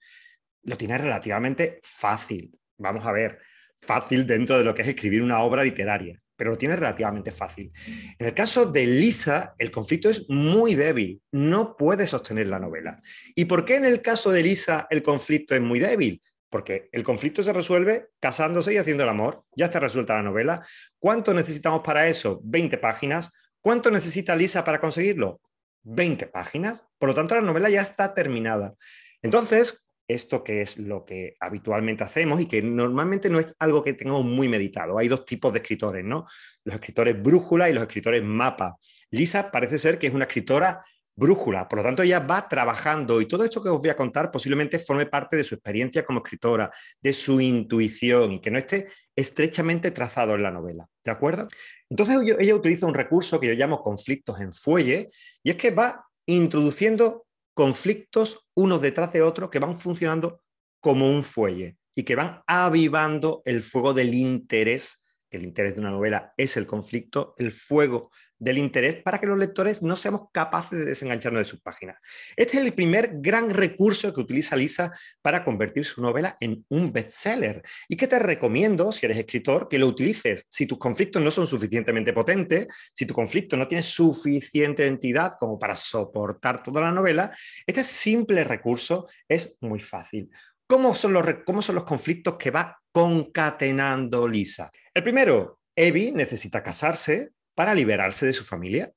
lo 0.65 0.77
tiene 0.77 0.99
relativamente 0.99 1.79
fácil. 1.83 2.51
Vamos 2.79 3.07
a 3.07 3.13
ver, 3.13 3.39
fácil 3.77 4.27
dentro 4.27 4.59
de 4.59 4.65
lo 4.65 4.75
que 4.75 4.83
es 4.83 4.89
escribir 4.89 5.23
una 5.23 5.41
obra 5.41 5.63
literaria, 5.63 6.19
pero 6.37 6.51
lo 6.51 6.59
tiene 6.59 6.77
relativamente 6.77 7.31
fácil. 7.31 7.73
En 8.19 8.27
el 8.27 8.35
caso 8.35 8.67
de 8.67 8.87
Lisa, 8.87 9.55
el 9.59 9.71
conflicto 9.71 10.09
es 10.09 10.29
muy 10.29 10.75
débil, 10.75 11.21
no 11.33 11.77
puede 11.77 12.07
sostener 12.07 12.49
la 12.49 12.59
novela. 12.59 13.01
¿Y 13.35 13.47
por 13.47 13.65
qué 13.65 13.77
en 13.77 13.87
el 13.87 14.03
caso 14.03 14.31
de 14.31 14.43
Lisa 14.43 14.87
el 14.91 15.03
conflicto 15.03 15.55
es 15.55 15.61
muy 15.63 15.79
débil? 15.79 16.21
Porque 16.49 16.89
el 16.93 17.03
conflicto 17.03 17.43
se 17.43 17.53
resuelve 17.53 18.11
casándose 18.21 18.73
y 18.73 18.77
haciendo 18.77 19.03
el 19.03 19.09
amor. 19.09 19.45
Ya 19.57 19.67
está 19.67 19.81
resuelta 19.81 20.15
la 20.15 20.23
novela. 20.23 20.65
¿Cuánto 20.99 21.35
necesitamos 21.35 21.81
para 21.83 22.07
eso? 22.07 22.41
20 22.45 22.79
páginas. 22.79 23.33
¿Cuánto 23.61 23.91
necesita 23.91 24.37
Lisa 24.37 24.65
para 24.65 24.81
conseguirlo? 24.81 25.41
20 25.83 26.29
páginas. 26.29 26.85
Por 26.99 27.09
lo 27.09 27.15
tanto, 27.15 27.35
la 27.35 27.43
novela 27.43 27.69
ya 27.69 27.81
está 27.81 28.15
terminada. 28.15 28.75
Entonces, 29.23 29.86
esto 30.09 30.45
que 30.45 30.63
es 30.63 30.79
lo 30.79 31.05
que 31.05 31.37
habitualmente 31.41 32.05
hacemos 32.05 32.41
y 32.41 32.47
que 32.47 32.63
normalmente 32.63 33.29
no 33.29 33.39
es 33.39 33.55
algo 33.59 33.83
que 33.83 33.95
tengamos 33.95 34.25
muy 34.25 34.49
meditado. 34.49 34.99
Hay 34.99 35.09
dos 35.09 35.25
tipos 35.25 35.53
de 35.53 35.59
escritores, 35.61 36.05
¿no? 36.05 36.27
Los 36.65 36.77
escritores 36.77 37.21
brújula 37.21 37.69
y 37.69 37.73
los 37.73 37.83
escritores 37.83 38.23
mapa. 38.23 38.77
Lisa 39.11 39.51
parece 39.51 39.79
ser 39.79 39.99
que 39.99 40.07
es 40.07 40.15
una 40.15 40.25
escritora 40.25 40.85
brújula. 41.17 41.67
Por 41.67 41.79
lo 41.79 41.83
tanto, 41.83 42.03
ella 42.03 42.21
va 42.21 42.47
trabajando 42.47 43.21
y 43.21 43.27
todo 43.27 43.43
esto 43.43 43.63
que 43.63 43.71
os 43.71 43.79
voy 43.79 43.89
a 43.89 43.97
contar 43.97 44.31
posiblemente 44.31 44.79
forme 44.79 45.07
parte 45.07 45.37
de 45.37 45.45
su 45.45 45.55
experiencia 45.55 46.05
como 46.05 46.21
escritora, 46.21 46.71
de 47.01 47.13
su 47.13 47.41
intuición 47.41 48.35
y 48.35 48.41
que 48.41 48.51
no 48.51 48.59
esté 48.59 48.87
estrechamente 49.17 49.91
trazado 49.91 50.35
en 50.35 50.43
la 50.43 50.51
novela. 50.51 50.87
¿De 51.03 51.11
acuerdo? 51.11 51.49
Entonces, 51.89 52.37
ella 52.39 52.55
utiliza 52.55 52.87
un 52.87 52.95
recurso 52.95 53.41
que 53.41 53.47
yo 53.49 53.55
llamo 53.55 53.83
conflictos 53.83 54.41
en 54.41 54.53
fuelle 54.53 55.09
y 55.43 55.51
es 55.51 55.57
que 55.57 55.71
va 55.71 56.05
introduciendo 56.27 57.26
conflictos 57.57 58.47
unos 58.55 58.83
detrás 58.83 59.15
de 59.15 59.23
otros 59.23 59.49
que 59.49 59.59
van 59.59 59.79
funcionando 59.79 60.43
como 60.79 61.11
un 61.11 61.25
fuelle 61.25 61.79
y 61.97 62.03
que 62.03 62.15
van 62.15 62.43
avivando 62.47 63.41
el 63.47 63.63
fuego 63.63 63.95
del 63.95 64.13
interés 64.13 65.03
que 65.31 65.39
el 65.39 65.45
interés 65.45 65.75
de 65.75 65.81
una 65.81 65.91
novela 65.91 66.35
es 66.37 66.59
el 66.59 66.67
conflicto, 66.67 67.35
el 67.39 67.51
fuego 67.51 68.11
del 68.39 68.59
interés 68.59 69.03
para 69.03 69.19
que 69.19 69.27
los 69.27 69.39
lectores 69.39 69.83
no 69.83 69.97
seamos 69.97 70.29
capaces 70.33 70.79
de 70.79 70.85
desengancharnos 70.85 71.41
de 71.41 71.45
sus 71.45 71.61
páginas. 71.61 71.97
Este 72.37 72.59
es 72.59 72.65
el 72.65 72.73
primer 72.73 73.13
gran 73.15 73.51
recurso 73.51 74.13
que 74.13 74.21
utiliza 74.21 74.57
Lisa 74.57 74.93
para 75.23 75.45
convertir 75.45 75.85
su 75.85 76.03
novela 76.03 76.37
en 76.41 76.65
un 76.69 76.93
bestseller 76.93 77.63
y 77.89 77.97
que 77.97 78.07
te 78.07 78.19
recomiendo, 78.19 78.93
si 78.93 79.07
eres 79.07 79.19
escritor, 79.19 79.69
que 79.69 79.79
lo 79.79 79.87
utilices 79.87 80.47
si 80.49 80.67
tus 80.67 80.79
conflictos 80.79 81.23
no 81.23 81.31
son 81.31 81.47
suficientemente 81.47 82.13
potentes, 82.13 82.69
si 82.95 83.07
tu 83.07 83.15
conflicto 83.15 83.57
no 83.57 83.69
tiene 83.69 83.83
suficiente 83.83 84.87
entidad 84.87 85.35
como 85.39 85.59
para 85.59 85.75
soportar 85.75 86.63
toda 86.63 86.81
la 86.81 86.93
novela, 86.93 87.31
este 87.67 87.85
simple 87.85 88.45
recurso 88.45 89.07
es 89.29 89.57
muy 89.61 89.81
fácil. 89.81 90.31
¿Cómo 90.67 90.95
son 90.95 91.13
los, 91.13 91.25
cómo 91.45 91.63
son 91.63 91.77
los 91.77 91.85
conflictos 91.85 92.37
que 92.37 92.51
va 92.51 92.77
concatenando 92.91 94.27
Lisa? 94.27 94.71
El 94.93 95.03
primero, 95.03 95.61
Evie 95.77 96.11
necesita 96.11 96.63
casarse 96.63 97.31
para 97.57 97.75
liberarse 97.75 98.27
de 98.27 98.35
su 98.35 98.45
familia. 98.45 98.93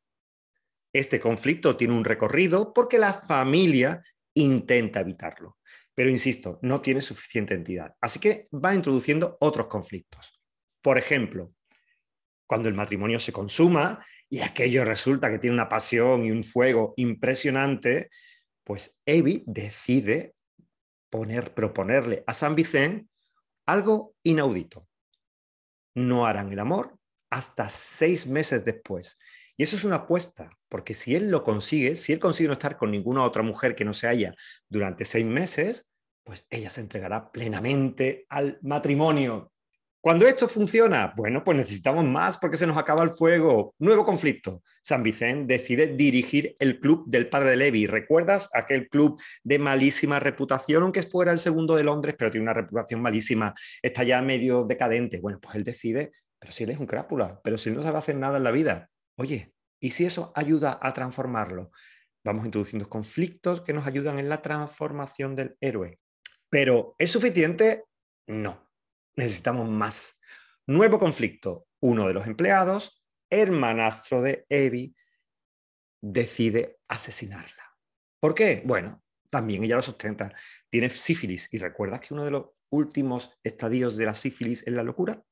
Este 0.94 1.20
conflicto 1.20 1.78
tiene 1.78 1.94
un 1.94 2.04
recorrido 2.04 2.74
porque 2.74 3.00
la 3.00 3.14
familia 3.14 4.02
intenta 4.36 5.00
evitarlo. 5.00 5.58
Pero 5.96 6.10
insisto, 6.10 6.60
no 6.62 6.82
tiene 6.82 7.02
suficiente 7.02 7.54
entidad. 7.54 7.96
Así 8.02 8.20
que 8.20 8.48
va 8.54 8.76
introduciendo 8.76 9.38
otros 9.40 9.68
conflictos. 9.68 10.40
Por 10.82 10.98
ejemplo, 10.98 11.54
cuando 12.46 12.68
el 12.68 12.76
matrimonio 12.76 13.20
se 13.20 13.32
consuma 13.32 14.06
y 14.30 14.42
aquello 14.42 14.84
resulta 14.84 15.32
que 15.32 15.40
tiene 15.40 15.56
una 15.56 15.70
pasión 15.70 16.26
y 16.26 16.32
un 16.32 16.44
fuego 16.44 16.94
impresionante, 16.98 18.10
pues 18.64 19.00
Evi 19.06 19.44
decide 19.48 20.36
poner, 21.10 21.54
proponerle 21.54 22.24
a 22.28 22.34
San 22.34 22.56
Vicente 22.56 23.08
algo 23.66 24.16
inaudito. 24.24 24.88
No 25.96 26.26
harán 26.26 26.52
el 26.52 26.60
amor 26.60 26.99
hasta 27.30 27.70
seis 27.70 28.28
meses 28.28 28.64
después. 28.66 29.18
Y 29.58 29.64
eso 29.64 29.76
es 29.76 29.84
una 29.84 29.98
apuesta, 29.98 30.58
porque 30.70 30.94
si 30.94 31.16
él 31.16 31.30
lo 31.30 31.44
consigue, 31.44 31.98
si 31.98 32.14
él 32.14 32.20
consigue 32.20 32.48
no 32.48 32.54
estar 32.54 32.78
con 32.78 32.92
ninguna 32.92 33.24
otra 33.24 33.44
mujer 33.44 33.76
que 33.76 33.84
no 33.84 33.94
se 33.94 34.08
haya 34.08 34.34
durante 34.70 35.04
seis 35.04 35.26
meses, 35.26 35.86
pues 36.24 36.46
ella 36.50 36.70
se 36.70 36.82
entregará 36.82 37.32
plenamente 37.32 38.26
al 38.30 38.58
matrimonio. 38.62 39.52
Cuando 40.02 40.26
esto 40.26 40.48
funciona, 40.48 41.14
bueno, 41.18 41.44
pues 41.44 41.58
necesitamos 41.58 42.06
más 42.06 42.38
porque 42.38 42.56
se 42.56 42.66
nos 42.66 42.78
acaba 42.78 43.04
el 43.04 43.10
fuego. 43.10 43.76
Nuevo 43.80 44.06
conflicto. 44.06 44.64
San 44.82 45.04
Vicente 45.04 45.56
decide 45.56 45.88
dirigir 45.88 46.56
el 46.60 46.80
club 46.80 47.04
del 47.08 47.28
padre 47.28 47.50
de 47.50 47.58
Levi. 47.58 47.86
¿Recuerdas 47.86 48.50
aquel 48.54 48.88
club 48.88 49.22
de 49.44 49.60
malísima 49.60 50.22
reputación, 50.22 50.84
aunque 50.84 51.04
fuera 51.04 51.34
el 51.34 51.40
segundo 51.40 51.76
de 51.76 51.84
Londres, 51.84 52.16
pero 52.18 52.32
tiene 52.32 52.44
una 52.44 52.54
reputación 52.54 53.02
malísima, 53.02 53.54
está 53.82 54.06
ya 54.06 54.22
medio 54.22 54.64
decadente? 54.64 55.20
Bueno, 55.20 55.40
pues 55.42 55.56
él 55.58 55.66
decide 55.66 56.12
pero 56.40 56.54
si 56.54 56.64
él 56.64 56.72
es 56.72 56.80
un 56.80 56.88
crápula, 56.88 57.42
pero 57.44 57.58
si 57.58 57.70
no 57.70 57.84
sabe 57.84 57.98
hacer 57.98 58.16
nada 58.16 58.38
en 58.38 58.44
la 58.44 58.52
vida, 58.52 58.90
oye, 59.18 59.54
¿y 59.80 59.92
si 59.92 60.06
eso 60.06 60.32
ayuda 60.36 60.80
a 60.82 60.94
transformarlo? 60.94 61.72
Vamos 62.24 62.46
introduciendo 62.46 62.90
conflictos 62.90 63.62
que 63.62 63.74
nos 63.74 63.88
ayudan 63.88 64.20
en 64.20 64.30
la 64.30 64.42
transformación 64.42 65.36
del 65.36 65.58
héroe. 65.62 66.00
Pero 66.50 66.96
¿es 66.98 67.12
suficiente? 67.12 67.86
No. 68.28 68.70
Necesitamos 69.16 69.70
más. 69.70 70.20
Nuevo 70.68 71.00
conflicto. 71.00 71.68
Uno 71.82 72.08
de 72.08 72.14
los 72.14 72.28
empleados, 72.28 73.04
hermanastro 73.30 74.22
de 74.22 74.46
Evi, 74.50 74.96
decide 76.02 76.80
asesinarla. 76.88 77.64
¿Por 78.20 78.36
qué? 78.36 78.64
Bueno, 78.66 79.02
también 79.30 79.64
ella 79.64 79.76
lo 79.76 79.82
sustenta. 79.82 80.34
Tiene 80.70 80.90
sífilis. 80.90 81.48
¿Y 81.52 81.60
recuerdas 81.60 82.02
que 82.02 82.14
uno 82.14 82.26
de 82.26 82.32
los 82.32 82.46
últimos 82.70 83.38
estadios 83.44 83.96
de 83.96 84.06
la 84.06 84.16
sífilis 84.16 84.66
es 84.68 84.74
la 84.74 84.84
locura? 84.84 85.24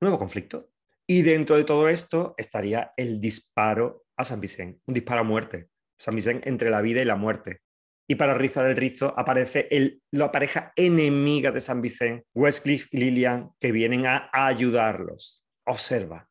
Nuevo 0.00 0.18
conflicto. 0.18 0.70
Y 1.06 1.22
dentro 1.22 1.56
de 1.56 1.64
todo 1.64 1.88
esto 1.88 2.34
estaría 2.36 2.92
el 2.96 3.20
disparo 3.20 4.04
a 4.16 4.24
San 4.24 4.40
Vicente, 4.40 4.80
un 4.86 4.94
disparo 4.94 5.20
a 5.20 5.24
muerte. 5.24 5.68
San 5.98 6.14
Vicente 6.14 6.48
entre 6.48 6.70
la 6.70 6.82
vida 6.82 7.00
y 7.00 7.04
la 7.04 7.16
muerte. 7.16 7.60
Y 8.08 8.16
para 8.16 8.34
rizar 8.34 8.66
el 8.66 8.76
rizo 8.76 9.14
aparece 9.16 9.66
el, 9.70 10.02
la 10.12 10.30
pareja 10.30 10.72
enemiga 10.76 11.50
de 11.50 11.60
San 11.60 11.80
Vicente, 11.80 12.26
Westcliff 12.34 12.88
y 12.92 12.98
Lillian, 12.98 13.50
que 13.60 13.72
vienen 13.72 14.06
a 14.06 14.28
ayudarlos. 14.32 15.42
Observa. 15.64 16.28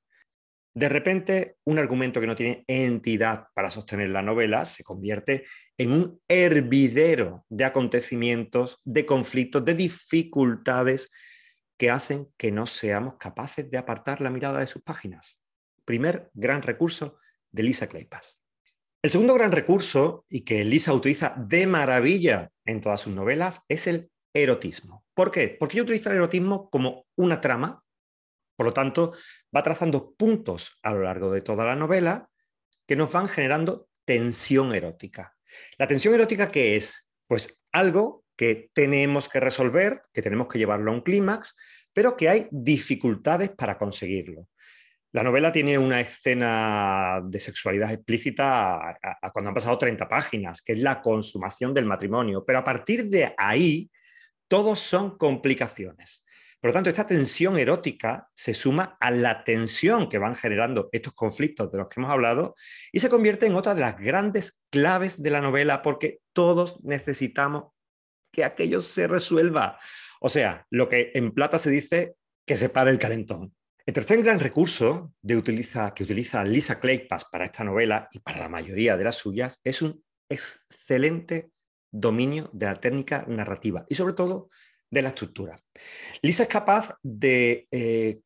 De 0.74 0.90
repente, 0.90 1.56
un 1.66 1.80
argumento 1.80 2.20
que 2.20 2.28
no 2.28 2.36
tiene 2.36 2.66
entidad 2.68 3.46
para 3.54 3.70
sostener 3.70 4.10
la 4.10 4.22
novela 4.22 4.66
se 4.66 4.84
convierte 4.84 5.44
en 5.78 5.94
un 5.94 6.22
hervidero 6.28 7.46
de 7.48 7.64
acontecimientos, 7.64 8.82
de 8.84 9.06
conflictos, 9.06 9.64
de 9.64 9.74
dificultades 9.74 11.10
que 11.78 11.90
hacen 11.90 12.32
que 12.38 12.52
no 12.52 12.68
seamos 12.68 13.16
capaces 13.18 13.70
de 13.70 13.78
apartar 13.78 14.22
la 14.22 14.30
mirada 14.30 14.60
de 14.60 14.68
sus 14.68 14.82
páginas. 14.82 15.42
Primer 15.84 16.32
gran 16.34 16.62
recurso 16.62 17.20
de 17.52 17.64
Lisa 17.64 17.88
Kleypas. 17.88 18.42
El 19.02 19.12
segundo 19.12 19.36
gran 19.36 19.52
recurso, 19.52 20.26
y 20.28 20.42
que 20.42 20.64
Lisa 20.64 20.92
utiliza 20.94 21.36
de 21.38 21.68
maravilla 21.68 22.52
en 22.66 22.82
todas 22.82 23.02
sus 23.02 23.14
novelas, 23.14 23.62
es 23.68 23.86
el 23.86 24.10
erotismo. 24.34 25.06
¿Por 25.14 25.30
qué? 25.30 25.56
Porque 25.60 25.78
ella 25.78 25.84
utiliza 25.84 26.10
el 26.10 26.18
erotismo 26.18 26.70
como 26.72 27.06
una 27.16 27.40
trama, 27.40 27.84
por 28.56 28.66
lo 28.66 28.74
tanto, 28.74 29.14
va 29.56 29.62
trazando 29.62 30.16
puntos 30.16 30.80
a 30.82 30.92
lo 30.92 31.04
largo 31.04 31.32
de 31.32 31.42
toda 31.42 31.66
la 31.66 31.76
novela 31.76 32.30
que 32.88 32.96
nos 32.96 33.12
van 33.12 33.28
generando 33.28 33.90
tensión 34.06 34.74
erótica. 34.74 35.36
¿La 35.78 35.88
tensión 35.88 36.14
erótica 36.14 36.48
qué 36.48 36.76
es? 36.76 37.10
Pues 37.28 37.62
algo 37.72 38.25
que 38.36 38.70
tenemos 38.74 39.30
que 39.30 39.40
resolver, 39.40 40.02
que 40.14 40.22
tenemos 40.22 40.48
que 40.48 40.58
llevarlo 40.58 40.92
a 40.92 40.94
un 40.96 41.02
clímax, 41.02 41.56
pero 41.94 42.18
que 42.18 42.30
hay 42.30 42.48
dificultades 42.52 43.50
para 43.50 43.78
conseguirlo. 43.78 44.48
La 45.14 45.24
novela 45.24 45.50
tiene 45.50 45.78
una 45.78 46.02
escena 46.02 47.22
de 47.24 47.40
sexualidad 47.40 47.90
explícita 47.90 48.98
cuando 49.32 49.48
han 49.48 49.56
pasado 49.56 49.78
30 49.78 50.10
páginas, 50.10 50.62
que 50.62 50.74
es 50.74 50.80
la 50.80 51.02
consumación 51.02 51.74
del 51.74 51.86
matrimonio, 51.86 52.44
pero 52.46 52.60
a 52.60 52.66
partir 52.66 53.06
de 53.08 53.34
ahí 53.38 53.90
todos 54.50 54.80
son 54.80 55.18
complicaciones. 55.18 56.26
Por 56.60 56.72
lo 56.72 56.74
tanto, 56.74 56.90
esta 56.90 57.06
tensión 57.06 57.58
erótica 57.58 58.28
se 58.34 58.54
suma 58.54 58.98
a 59.00 59.12
la 59.12 59.44
tensión 59.44 60.10
que 60.10 60.18
van 60.18 60.36
generando 60.36 60.90
estos 60.92 61.14
conflictos 61.14 61.72
de 61.72 61.78
los 61.78 61.88
que 61.88 62.02
hemos 62.02 62.12
hablado 62.12 62.56
y 62.92 63.00
se 63.00 63.10
convierte 63.10 63.46
en 63.46 63.56
otra 63.56 63.76
de 63.76 63.82
las 63.82 63.98
grandes 63.98 64.64
claves 64.70 65.22
de 65.22 65.30
la 65.30 65.42
novela 65.42 65.82
porque 65.82 66.20
todos 66.34 66.84
necesitamos 66.84 67.75
que 68.36 68.44
aquello 68.44 68.82
se 68.82 69.08
resuelva. 69.08 69.80
O 70.20 70.28
sea, 70.28 70.68
lo 70.70 70.90
que 70.90 71.12
en 71.14 71.32
plata 71.32 71.58
se 71.58 71.70
dice 71.70 72.16
que 72.46 72.58
se 72.58 72.70
pare 72.70 72.92
el 72.92 73.00
calentón. 73.00 73.56
El 73.86 73.94
tercer 73.94 74.22
gran 74.24 74.40
recurso 74.40 75.14
que 75.26 75.38
utiliza 75.38 76.44
Lisa 76.44 76.80
Kleypas 76.80 77.26
para 77.26 77.46
esta 77.46 77.64
novela 77.64 78.10
y 78.12 78.20
para 78.20 78.40
la 78.40 78.50
mayoría 78.50 78.98
de 78.98 79.04
las 79.04 79.16
suyas 79.16 79.62
es 79.64 79.82
un 79.82 80.04
excelente 80.28 81.52
dominio 81.92 82.50
de 82.52 82.66
la 82.66 82.76
técnica 82.76 83.26
narrativa 83.28 83.86
y 83.88 83.96
sobre 83.96 84.14
todo 84.14 84.50
de 84.90 85.02
la 85.02 85.10
estructura. 85.10 85.64
Lisa 86.22 86.44
es 86.44 86.50
capaz 86.50 86.98
de 87.04 87.68
eh, 87.72 88.20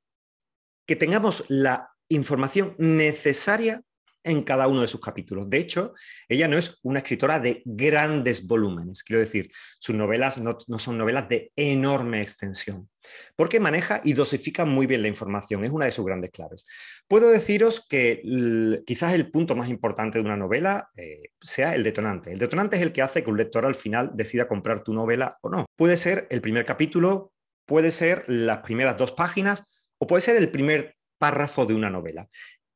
que 0.88 0.96
tengamos 0.96 1.44
la 1.50 1.92
información 2.08 2.76
necesaria 2.80 3.84
en 4.24 4.44
cada 4.44 4.68
uno 4.68 4.82
de 4.82 4.88
sus 4.88 5.00
capítulos. 5.00 5.50
De 5.50 5.58
hecho, 5.58 5.94
ella 6.28 6.48
no 6.48 6.58
es 6.58 6.80
una 6.84 7.00
escritora 7.00 7.40
de 7.40 7.62
grandes 7.66 8.46
volúmenes, 8.46 9.04
quiero 9.04 9.20
decir, 9.20 9.52
sus 9.80 9.96
novelas 9.96 10.38
no, 10.40 10.58
son 10.78 10.98
novelas 10.98 11.30
de 11.30 11.52
enorme 11.56 12.22
extensión, 12.22 12.90
porque 13.36 13.60
maneja 13.60 14.02
y 14.04 14.14
dosifica 14.14 14.66
muy 14.66 14.88
bien 14.88 15.02
la 15.02 15.08
información, 15.08 15.64
es 15.64 15.72
una 15.72 15.86
de 15.86 15.92
sus 15.92 16.06
grandes 16.06 16.32
claves. 16.32 16.66
Puedo 17.08 17.30
deciros 17.30 17.86
que 17.88 18.22
quizás 18.86 19.14
el 19.14 19.32
punto 19.32 19.56
más 19.56 19.70
importante 19.70 20.20
de 20.20 20.26
una 20.26 20.38
novela 20.38 20.90
eh, 20.96 21.32
sea 21.42 21.76
el 21.76 21.84
detonante. 21.84 22.32
El 22.32 22.40
detonante 22.40 22.76
es 22.76 22.82
el 22.82 22.92
que 22.92 23.02
hace 23.02 23.24
que 23.24 23.30
un 23.30 23.38
lector 23.38 23.66
al 23.66 23.76
final 23.76 24.12
decida 24.14 24.48
comprar 24.48 24.84
tu 24.84 24.94
novela 24.94 25.38
o 25.42 25.50
no. 25.50 25.66
Puede 25.76 25.98
ser 25.98 26.28
el 26.30 26.42
primer 26.42 26.66
capítulo, 26.66 27.32
puede 27.66 27.92
ser 27.92 28.26
las 28.28 28.60
primeras 28.60 28.98
dos 28.98 29.12
páginas 29.12 29.64
o 30.00 30.08
puede 30.08 30.22
ser 30.22 30.36
el 30.38 30.50
primer 30.50 30.96
párrafo 31.20 31.66
de 31.66 31.76
una 31.76 31.90
novela. 31.90 32.28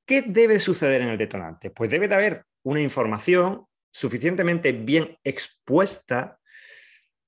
¿Qué 0.06 0.22
debe 0.22 0.60
suceder 0.60 1.02
en 1.02 1.10
el 1.10 1.18
detonante? 1.18 1.70
Pues 1.70 1.90
debe 1.90 2.08
de 2.08 2.16
haber 2.16 2.46
una 2.64 2.82
información 2.82 3.66
suficientemente 3.92 4.74
bien 4.74 5.18
expuesta 5.24 6.40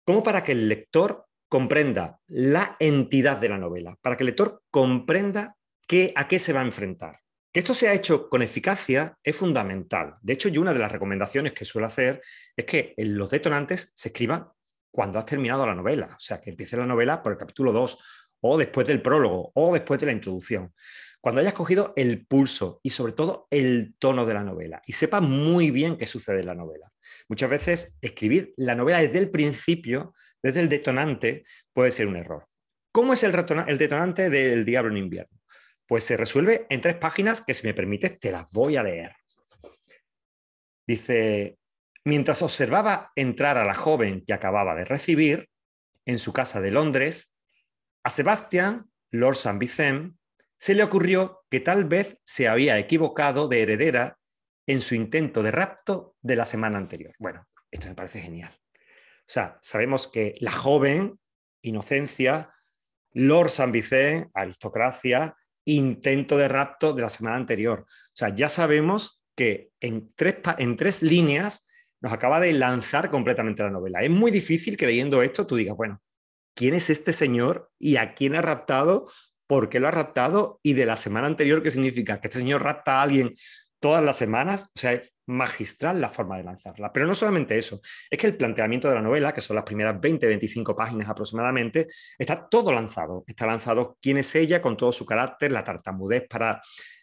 como 0.04 0.24
para 0.24 0.44
que 0.44 0.52
el 0.52 0.68
lector 0.68 1.26
comprenda 1.48 2.20
la 2.28 2.76
entidad 2.80 3.40
de 3.40 3.50
la 3.50 3.58
novela, 3.58 3.98
para 4.02 4.18
que 4.18 4.24
el 4.24 4.28
lector 4.28 4.62
comprenda 4.70 5.56
qué, 5.88 6.12
a 6.16 6.28
qué 6.28 6.38
se 6.38 6.52
va 6.52 6.62
a 6.62 6.66
enfrentar. 6.66 7.20
Que 7.54 7.60
esto 7.60 7.74
sea 7.74 7.94
hecho 7.94 8.28
con 8.28 8.42
eficacia 8.42 9.18
es 9.24 9.36
fundamental. 9.36 10.16
De 10.22 10.34
hecho, 10.34 10.50
yo 10.50 10.60
una 10.60 10.74
de 10.74 10.80
las 10.80 10.92
recomendaciones 10.92 11.54
que 11.54 11.64
suelo 11.64 11.88
hacer 11.88 12.22
es 12.58 12.66
que 12.66 12.94
los 12.98 13.30
detonantes 13.30 13.94
se 13.96 14.10
escriban 14.10 14.50
cuando 14.92 15.18
has 15.18 15.26
terminado 15.26 15.66
la 15.66 15.76
novela, 15.76 16.08
o 16.08 16.20
sea, 16.20 16.42
que 16.42 16.50
empiece 16.50 16.76
la 16.76 16.86
novela 16.86 17.24
por 17.24 17.32
el 17.32 17.38
capítulo 17.38 17.72
2 17.72 17.98
o 18.42 18.58
después 18.58 18.86
del 18.86 19.02
prólogo 19.02 19.52
o 19.54 19.74
después 19.74 20.00
de 20.00 20.08
la 20.08 20.12
introducción 20.12 20.74
cuando 21.26 21.42
hayas 21.42 21.54
cogido 21.56 21.92
el 21.96 22.28
pulso 22.28 22.80
y 22.84 22.92
sobre 22.92 23.14
todo 23.14 23.48
el 23.50 23.96
tono 23.98 24.28
de 24.28 24.36
la 24.36 24.44
novela 24.44 24.84
y 24.86 24.94
sepa 24.94 25.22
muy 25.22 25.72
bien 25.72 25.98
qué 25.98 26.06
sucede 26.06 26.42
en 26.42 26.46
la 26.46 26.54
novela. 26.54 26.92
Muchas 27.28 27.50
veces 27.50 27.96
escribir 28.00 28.54
la 28.58 28.76
novela 28.76 29.02
desde 29.02 29.18
el 29.18 29.32
principio, 29.32 30.14
desde 30.44 30.60
el 30.60 30.70
detonante, 30.70 31.44
puede 31.74 31.92
ser 31.92 32.06
un 32.06 32.18
error. 32.18 32.48
¿Cómo 32.92 33.14
es 33.14 33.24
el, 33.24 33.32
detonante 33.32 34.30
del 34.30 34.66
Diablo 34.66 34.92
en 34.92 34.98
invierno? 34.98 35.42
Pues 35.88 36.04
se 36.04 36.16
resuelve 36.16 36.68
en 36.70 36.80
tres 36.80 36.98
páginas 36.98 37.42
que 37.42 37.56
si 37.56 37.66
me 37.66 37.74
permites 37.74 38.20
te 38.20 38.32
las 38.32 38.48
voy 38.52 38.76
a 38.76 38.84
leer. 38.84 39.16
Dice, 40.86 41.58
mientras 42.04 42.44
observaba 42.44 43.12
entrar 43.16 43.58
a 43.58 43.66
la 43.66 43.74
joven 43.74 44.24
que 44.28 44.34
acababa 44.34 44.76
de 44.76 44.86
recibir 44.86 45.50
en 46.06 46.20
su 46.20 46.34
casa 46.34 46.62
de 46.62 46.70
Londres, 46.70 47.36
a 48.04 48.12
Sebastián, 48.12 48.92
Lord 49.10 49.38
St. 49.38 49.58
Vicent, 49.58 50.16
se 50.66 50.74
le 50.74 50.82
ocurrió 50.82 51.46
que 51.52 51.60
tal 51.60 51.86
vez 51.86 52.18
se 52.24 52.48
había 52.48 52.80
equivocado 52.80 53.48
de 53.48 53.62
heredera 53.62 54.18
en 54.66 54.82
su 54.82 54.96
intento 54.96 55.44
de 55.44 55.52
rapto 55.52 56.16
de 56.24 56.36
la 56.36 56.44
semana 56.44 56.80
anterior. 56.80 57.14
Bueno, 57.20 57.48
esto 57.70 57.88
me 57.88 57.94
parece 57.94 58.20
genial. 58.20 58.52
O 58.52 59.28
sea, 59.28 59.60
sabemos 59.62 60.08
que 60.08 60.34
la 60.40 60.52
joven, 60.52 61.20
inocencia, 61.62 62.52
Lord 63.14 63.52
San 63.52 63.72
Vicente, 63.72 64.32
aristocracia, 64.34 65.38
intento 65.66 66.36
de 66.36 66.48
rapto 66.48 66.94
de 66.94 67.04
la 67.04 67.12
semana 67.12 67.36
anterior. 67.36 67.82
O 67.82 68.16
sea, 68.16 68.30
ya 68.30 68.50
sabemos 68.50 69.22
que 69.36 69.70
en 69.80 70.16
tres, 70.16 70.38
en 70.58 70.78
tres 70.78 71.04
líneas 71.04 71.68
nos 72.02 72.12
acaba 72.12 72.40
de 72.40 72.54
lanzar 72.54 73.12
completamente 73.12 73.62
la 73.62 73.70
novela. 73.70 74.02
Es 74.02 74.10
muy 74.10 74.32
difícil 74.32 74.78
que 74.78 74.88
leyendo 74.88 75.22
esto 75.22 75.46
tú 75.46 75.58
digas, 75.58 75.78
bueno, 75.78 76.02
¿quién 76.56 76.74
es 76.74 76.90
este 76.90 77.14
señor 77.14 77.70
y 77.78 77.98
a 77.98 78.16
quién 78.16 78.34
ha 78.34 78.42
raptado 78.42 79.06
por 79.48 79.70
qué 79.70 79.80
lo 79.80 79.88
ha 79.88 79.92
raptado 79.92 80.60
y 80.64 80.74
de 80.74 80.86
la 80.86 80.96
semana 80.96 81.28
anterior, 81.28 81.62
¿qué 81.62 81.72
significa? 81.72 82.20
Que 82.20 82.28
este 82.28 82.40
señor 82.40 82.64
rapta 82.64 83.00
a 83.00 83.04
alguien 83.04 83.34
todas 83.80 84.04
las 84.04 84.18
semanas, 84.18 84.72
o 84.76 84.80
sea, 84.80 84.94
es 84.94 85.16
magistral 85.28 86.02
la 86.02 86.10
forma 86.10 86.38
de 86.38 86.44
lanzarla. 86.44 86.92
Pero 86.92 87.06
no 87.06 87.14
solamente 87.14 87.58
eso, 87.58 87.82
es 88.10 88.18
que 88.18 88.26
el 88.26 88.36
planteamiento 88.36 88.90
de 88.90 88.96
la 88.96 89.02
novela, 89.02 89.34
que 89.34 89.42
son 89.42 89.56
las 89.56 89.66
primeras 89.66 90.00
20, 90.02 90.26
25 90.26 90.76
páginas 90.76 91.08
aproximadamente, 91.08 91.86
está 92.18 92.48
todo 92.50 92.72
lanzado. 92.72 93.24
Está 93.28 93.46
lanzado 93.46 93.98
quién 94.02 94.18
es 94.18 94.34
ella 94.34 94.62
con 94.62 94.76
todo 94.76 94.92
su 94.92 95.06
carácter, 95.06 95.52
la 95.52 95.64
tartamudez 95.64 96.28
para 96.28 96.62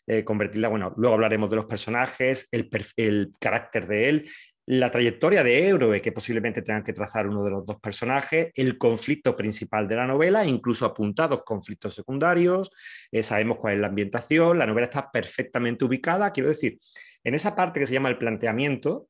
eh, 0.09 0.25
convertirla, 0.25 0.69
bueno, 0.69 0.93
luego 0.97 1.15
hablaremos 1.15 1.49
de 1.51 1.57
los 1.57 1.67
personajes, 1.67 2.49
el, 2.51 2.69
el 2.97 3.33
carácter 3.39 3.87
de 3.87 4.09
él, 4.09 4.31
la 4.79 4.91
trayectoria 4.91 5.45
de 5.45 5.69
héroe 5.69 6.01
que 6.01 6.13
posiblemente 6.13 6.63
tengan 6.63 6.83
que 6.83 6.95
trazar 6.95 7.27
uno 7.27 7.45
de 7.45 7.51
los 7.51 7.67
dos 7.67 7.79
personajes, 7.79 8.53
el 8.55 8.79
conflicto 8.79 9.37
principal 9.37 9.87
de 9.87 9.97
la 9.97 10.07
novela, 10.07 10.47
incluso 10.47 10.87
apuntados 10.87 11.43
conflictos 11.45 11.95
secundarios, 11.95 12.71
eh, 13.11 13.23
sabemos 13.23 13.59
cuál 13.59 13.75
es 13.75 13.81
la 13.81 13.89
ambientación, 13.89 14.59
la 14.59 14.67
novela 14.67 14.87
está 14.87 15.11
perfectamente 15.11 15.85
ubicada, 15.85 16.33
quiero 16.33 16.49
decir, 16.49 16.79
en 17.23 17.35
esa 17.35 17.55
parte 17.55 17.81
que 17.81 17.87
se 17.87 17.93
llama 17.93 18.09
el 18.09 18.17
planteamiento, 18.17 19.09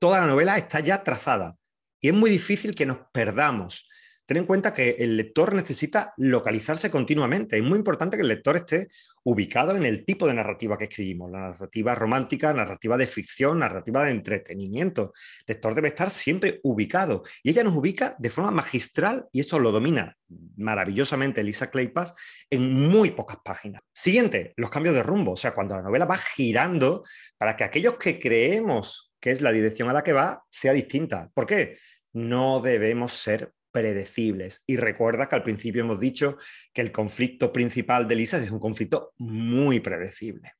toda 0.00 0.18
la 0.18 0.26
novela 0.26 0.58
está 0.58 0.80
ya 0.80 1.04
trazada 1.04 1.54
y 2.00 2.08
es 2.08 2.14
muy 2.14 2.28
difícil 2.28 2.74
que 2.74 2.84
nos 2.84 2.98
perdamos 3.12 3.88
ten 4.26 4.38
en 4.38 4.46
cuenta 4.46 4.72
que 4.72 4.96
el 4.98 5.16
lector 5.16 5.54
necesita 5.54 6.14
localizarse 6.16 6.90
continuamente. 6.90 7.56
Es 7.56 7.62
muy 7.62 7.78
importante 7.78 8.16
que 8.16 8.22
el 8.22 8.28
lector 8.28 8.56
esté 8.56 8.88
ubicado 9.22 9.74
en 9.76 9.84
el 9.84 10.04
tipo 10.04 10.26
de 10.26 10.34
narrativa 10.34 10.76
que 10.76 10.84
escribimos, 10.84 11.30
la 11.30 11.50
narrativa 11.50 11.94
romántica, 11.94 12.52
narrativa 12.52 12.96
de 12.96 13.06
ficción, 13.06 13.58
narrativa 13.58 14.04
de 14.04 14.10
entretenimiento. 14.12 15.12
El 15.46 15.54
lector 15.54 15.74
debe 15.74 15.88
estar 15.88 16.10
siempre 16.10 16.60
ubicado 16.62 17.22
y 17.42 17.50
ella 17.50 17.64
nos 17.64 17.74
ubica 17.74 18.16
de 18.18 18.30
forma 18.30 18.50
magistral 18.50 19.26
y 19.32 19.40
esto 19.40 19.58
lo 19.58 19.72
domina 19.72 20.16
maravillosamente 20.56 21.40
Elisa 21.40 21.70
Claypass 21.70 22.14
en 22.50 22.72
muy 22.72 23.10
pocas 23.10 23.38
páginas. 23.44 23.82
Siguiente, 23.92 24.52
los 24.56 24.70
cambios 24.70 24.94
de 24.94 25.02
rumbo, 25.02 25.32
o 25.32 25.36
sea, 25.36 25.54
cuando 25.54 25.76
la 25.76 25.82
novela 25.82 26.06
va 26.06 26.16
girando 26.16 27.02
para 27.38 27.56
que 27.56 27.64
aquellos 27.64 27.96
que 27.96 28.18
creemos 28.18 29.12
que 29.20 29.30
es 29.30 29.40
la 29.40 29.52
dirección 29.52 29.88
a 29.88 29.94
la 29.94 30.04
que 30.04 30.12
va 30.12 30.44
sea 30.50 30.72
distinta. 30.72 31.30
¿Por 31.32 31.46
qué? 31.46 31.78
No 32.12 32.60
debemos 32.60 33.12
ser 33.12 33.52
predecibles. 33.74 34.62
Y 34.68 34.76
recuerda 34.76 35.28
que 35.28 35.34
al 35.34 35.42
principio 35.42 35.82
hemos 35.82 35.98
dicho 35.98 36.38
que 36.72 36.80
el 36.80 36.92
conflicto 36.92 37.52
principal 37.52 38.06
de 38.06 38.14
Lisa 38.14 38.38
es 38.38 38.52
un 38.52 38.60
conflicto 38.60 39.12
muy 39.18 39.80
predecible. 39.80 40.52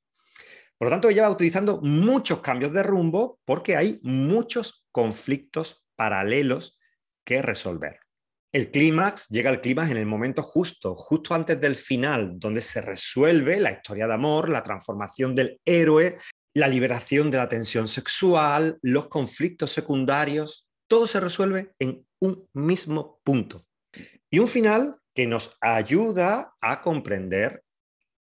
Por 0.76 0.86
lo 0.86 0.90
tanto, 0.90 1.08
ella 1.08 1.22
va 1.22 1.30
utilizando 1.30 1.80
muchos 1.80 2.40
cambios 2.40 2.72
de 2.72 2.82
rumbo 2.82 3.38
porque 3.44 3.76
hay 3.76 4.00
muchos 4.02 4.84
conflictos 4.90 5.86
paralelos 5.94 6.80
que 7.24 7.40
resolver. 7.40 8.00
El 8.52 8.72
clímax 8.72 9.28
llega 9.28 9.50
al 9.50 9.60
clímax 9.60 9.92
en 9.92 9.96
el 9.96 10.06
momento 10.06 10.42
justo, 10.42 10.96
justo 10.96 11.34
antes 11.34 11.60
del 11.60 11.76
final, 11.76 12.32
donde 12.36 12.60
se 12.60 12.80
resuelve 12.80 13.60
la 13.60 13.70
historia 13.70 14.08
de 14.08 14.14
amor, 14.14 14.48
la 14.48 14.62
transformación 14.62 15.36
del 15.36 15.60
héroe, 15.64 16.18
la 16.52 16.66
liberación 16.66 17.30
de 17.30 17.38
la 17.38 17.48
tensión 17.48 17.86
sexual, 17.86 18.78
los 18.82 19.06
conflictos 19.06 19.70
secundarios, 19.70 20.63
todo 20.88 21.06
se 21.06 21.20
resuelve 21.20 21.74
en 21.78 22.06
un 22.20 22.48
mismo 22.52 23.20
punto. 23.24 23.66
Y 24.30 24.38
un 24.38 24.48
final 24.48 24.96
que 25.14 25.26
nos 25.26 25.56
ayuda 25.60 26.54
a 26.60 26.82
comprender 26.82 27.62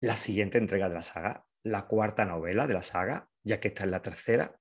la 0.02 0.16
siguiente 0.16 0.58
entrega 0.58 0.88
de 0.88 0.96
la 0.96 1.02
saga, 1.02 1.46
la 1.64 1.88
cuarta 1.88 2.26
novela 2.26 2.68
de 2.68 2.76
la 2.76 2.84
saga, 2.84 3.28
ya 3.44 3.60
que 3.60 3.70
esta 3.70 3.84
es 3.86 3.90
la 3.90 4.02
tercera. 4.02 4.56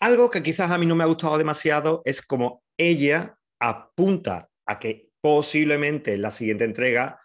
Algo 0.00 0.30
que 0.30 0.42
quizás 0.42 0.70
a 0.70 0.78
mí 0.78 0.86
no 0.86 0.94
me 0.94 1.04
ha 1.04 1.08
gustado 1.08 1.38
demasiado 1.38 2.02
es 2.04 2.22
como 2.22 2.62
ella 2.78 3.38
apunta 3.60 4.48
a 4.66 4.78
que 4.78 5.10
posiblemente 5.20 6.14
en 6.14 6.22
la 6.22 6.30
siguiente 6.30 6.64
entrega 6.64 7.20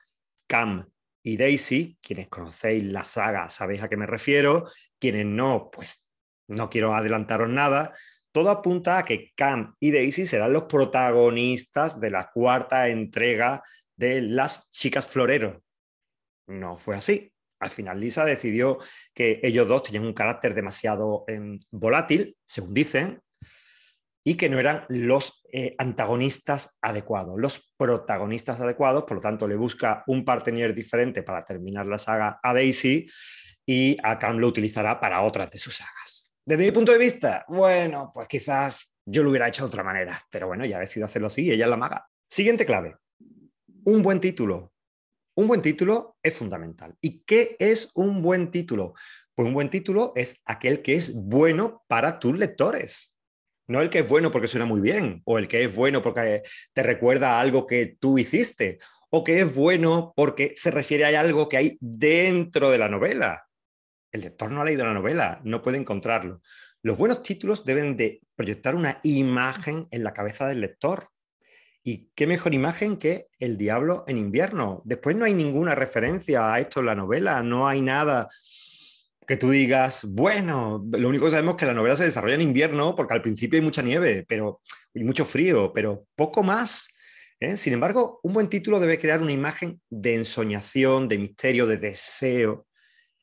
Cam 0.48 0.90
y 1.24 1.38
Daisy, 1.38 1.98
quienes 2.02 2.30
conocéis 2.30 2.84
la 2.86 3.04
saga 3.04 3.48
sabéis 3.50 3.84
a 3.84 3.90
qué 3.90 3.98
me 3.98 4.06
refiero, 4.06 4.66
quienes 5.00 5.26
no, 5.26 5.70
pues 5.72 6.08
no 6.48 6.70
quiero 6.70 6.94
adelantaros 6.94 7.50
nada, 7.50 7.94
todo 8.32 8.50
apunta 8.50 8.98
a 8.98 9.04
que 9.04 9.32
Cam 9.36 9.76
y 9.80 9.92
Daisy 9.92 10.26
serán 10.26 10.54
los 10.54 10.64
protagonistas 10.64 12.00
de 12.00 12.12
la 12.12 12.30
cuarta 12.32 12.88
entrega 12.88 13.64
de 13.96 14.22
Las 14.22 14.72
Chicas 14.72 15.08
Florero. 15.08 15.62
No 16.48 16.78
fue 16.78 16.96
así. 16.96 17.32
Al 17.60 17.70
final 17.70 18.00
Lisa 18.00 18.26
decidió 18.26 18.80
que 19.14 19.40
ellos 19.44 19.68
dos 19.68 19.84
tenían 19.84 20.06
un 20.06 20.14
carácter 20.14 20.56
demasiado 20.56 21.24
em, 21.28 21.60
volátil, 21.70 22.36
según 22.44 22.74
dicen, 22.74 23.22
y 24.24 24.36
que 24.36 24.50
no 24.50 24.60
eran 24.60 24.86
los 24.90 25.44
eh, 25.52 25.76
antagonistas 25.78 26.78
adecuados, 26.82 27.40
los 27.40 27.74
protagonistas 27.78 28.62
adecuados, 28.62 29.04
por 29.04 29.16
lo 29.16 29.22
tanto 29.22 29.48
le 29.48 29.56
busca 29.56 30.04
un 30.08 30.24
partner 30.26 30.74
diferente 30.74 31.24
para 31.24 31.44
terminar 31.44 31.86
la 31.88 31.98
saga 31.98 32.40
a 32.42 32.54
Daisy 32.54 33.08
y 33.66 33.98
a 34.04 34.20
Cam 34.20 34.38
lo 34.38 34.48
utilizará 34.48 35.00
para 35.00 35.22
otras 35.22 35.50
de 35.52 35.58
sus 35.58 35.78
sagas. 35.78 36.21
Desde 36.44 36.66
mi 36.66 36.72
punto 36.72 36.92
de 36.92 36.98
vista, 36.98 37.46
bueno, 37.48 38.12
pues 38.12 38.28
quizás 38.28 38.96
yo 39.06 39.22
lo 39.22 39.30
hubiera 39.30 39.48
hecho 39.48 39.64
de 39.64 39.68
otra 39.68 39.84
manera, 39.84 40.20
pero 40.32 40.48
bueno, 40.48 40.66
ya 40.66 40.78
he 40.78 40.82
decidido 40.82 41.06
hacerlo 41.06 41.28
así, 41.28 41.52
ella 41.52 41.66
es 41.66 41.70
la 41.70 41.78
maga. 41.78 42.08
Siguiente 42.28 42.66
clave, 42.66 42.96
un 43.86 44.02
buen 44.02 44.20
título. 44.20 44.74
Un 45.36 45.48
buen 45.48 45.62
título 45.62 46.18
es 46.22 46.36
fundamental. 46.36 46.96
¿Y 47.00 47.24
qué 47.24 47.56
es 47.60 47.92
un 47.96 48.22
buen 48.22 48.52
título? 48.52 48.94
Pues 49.36 49.48
un 49.48 49.54
buen 49.54 49.70
título 49.70 50.14
es 50.16 50.42
aquel 50.46 50.82
que 50.82 50.96
es 50.96 51.14
bueno 51.14 51.84
para 51.88 52.20
tus 52.20 52.38
lectores. 52.38 53.18
No 53.68 53.80
el 53.80 53.90
que 53.90 54.00
es 54.00 54.10
bueno 54.10 54.32
porque 54.32 54.48
suena 54.48 54.66
muy 54.66 54.82
bien, 54.82 55.22
o 55.26 55.38
el 55.38 55.48
que 55.48 55.64
es 55.64 55.74
bueno 55.74 56.02
porque 56.02 56.42
te 56.74 56.84
recuerda 56.84 57.38
a 57.38 57.42
algo 57.42 57.66
que 57.66 57.98
tú 58.00 58.18
hiciste, 58.18 58.80
o 59.10 59.24
que 59.24 59.42
es 59.42 59.56
bueno 59.56 60.12
porque 60.16 60.54
se 60.56 60.72
refiere 60.72 61.06
a 61.06 61.20
algo 61.20 61.48
que 61.48 61.58
hay 61.58 61.78
dentro 61.80 62.70
de 62.70 62.78
la 62.78 62.90
novela. 62.90 63.48
El 64.12 64.22
lector 64.22 64.52
no 64.52 64.62
ha 64.62 64.66
leído 64.66 64.86
la 64.86 64.94
novela, 64.94 65.40
no 65.44 65.62
puede 65.62 65.78
encontrarlo. 65.78 66.42
Los 66.84 66.98
buenos 66.98 67.24
títulos 67.24 67.64
deben 67.64 67.96
de 67.96 68.22
proyectar 68.36 68.76
una 68.76 69.00
imagen 69.04 69.88
en 69.92 70.04
la 70.04 70.14
cabeza 70.14 70.48
del 70.48 70.62
lector. 70.62 71.10
¿Y 71.84 72.10
qué 72.16 72.28
mejor 72.28 72.54
imagen 72.54 72.98
que 72.98 73.28
El 73.40 73.58
diablo 73.58 74.04
en 74.08 74.18
invierno? 74.18 74.82
Después 74.86 75.16
no 75.16 75.26
hay 75.26 75.34
ninguna 75.34 75.76
referencia 75.76 76.54
a 76.54 76.60
esto 76.60 76.80
en 76.80 76.88
la 76.88 76.96
novela, 76.96 77.42
no 77.42 77.68
hay 77.68 77.82
nada 77.82 78.28
que 79.28 79.38
tú 79.38 79.50
digas, 79.50 80.06
bueno, 80.06 80.84
lo 80.92 81.08
único 81.08 81.26
que 81.26 81.32
sabemos 81.32 81.54
es 81.54 81.60
que 81.60 81.66
la 81.66 81.74
novela 81.74 81.96
se 81.96 82.04
desarrolla 82.04 82.36
en 82.36 82.42
invierno 82.42 82.96
porque 82.96 83.14
al 83.14 83.22
principio 83.22 83.58
hay 83.58 83.64
mucha 83.64 83.82
nieve 83.82 84.26
pero, 84.28 84.62
y 84.94 85.04
mucho 85.04 85.24
frío, 85.24 85.72
pero 85.74 86.06
poco 86.16 86.44
más. 86.44 86.90
¿eh? 87.40 87.56
Sin 87.56 87.74
embargo, 87.74 88.20
un 88.24 88.34
buen 88.34 88.50
título 88.50 88.80
debe 88.80 89.00
crear 89.00 89.22
una 89.22 89.32
imagen 89.32 89.80
de 89.90 90.16
ensoñación, 90.16 91.08
de 91.08 91.18
misterio, 91.18 91.66
de 91.66 91.78
deseo 91.78 92.68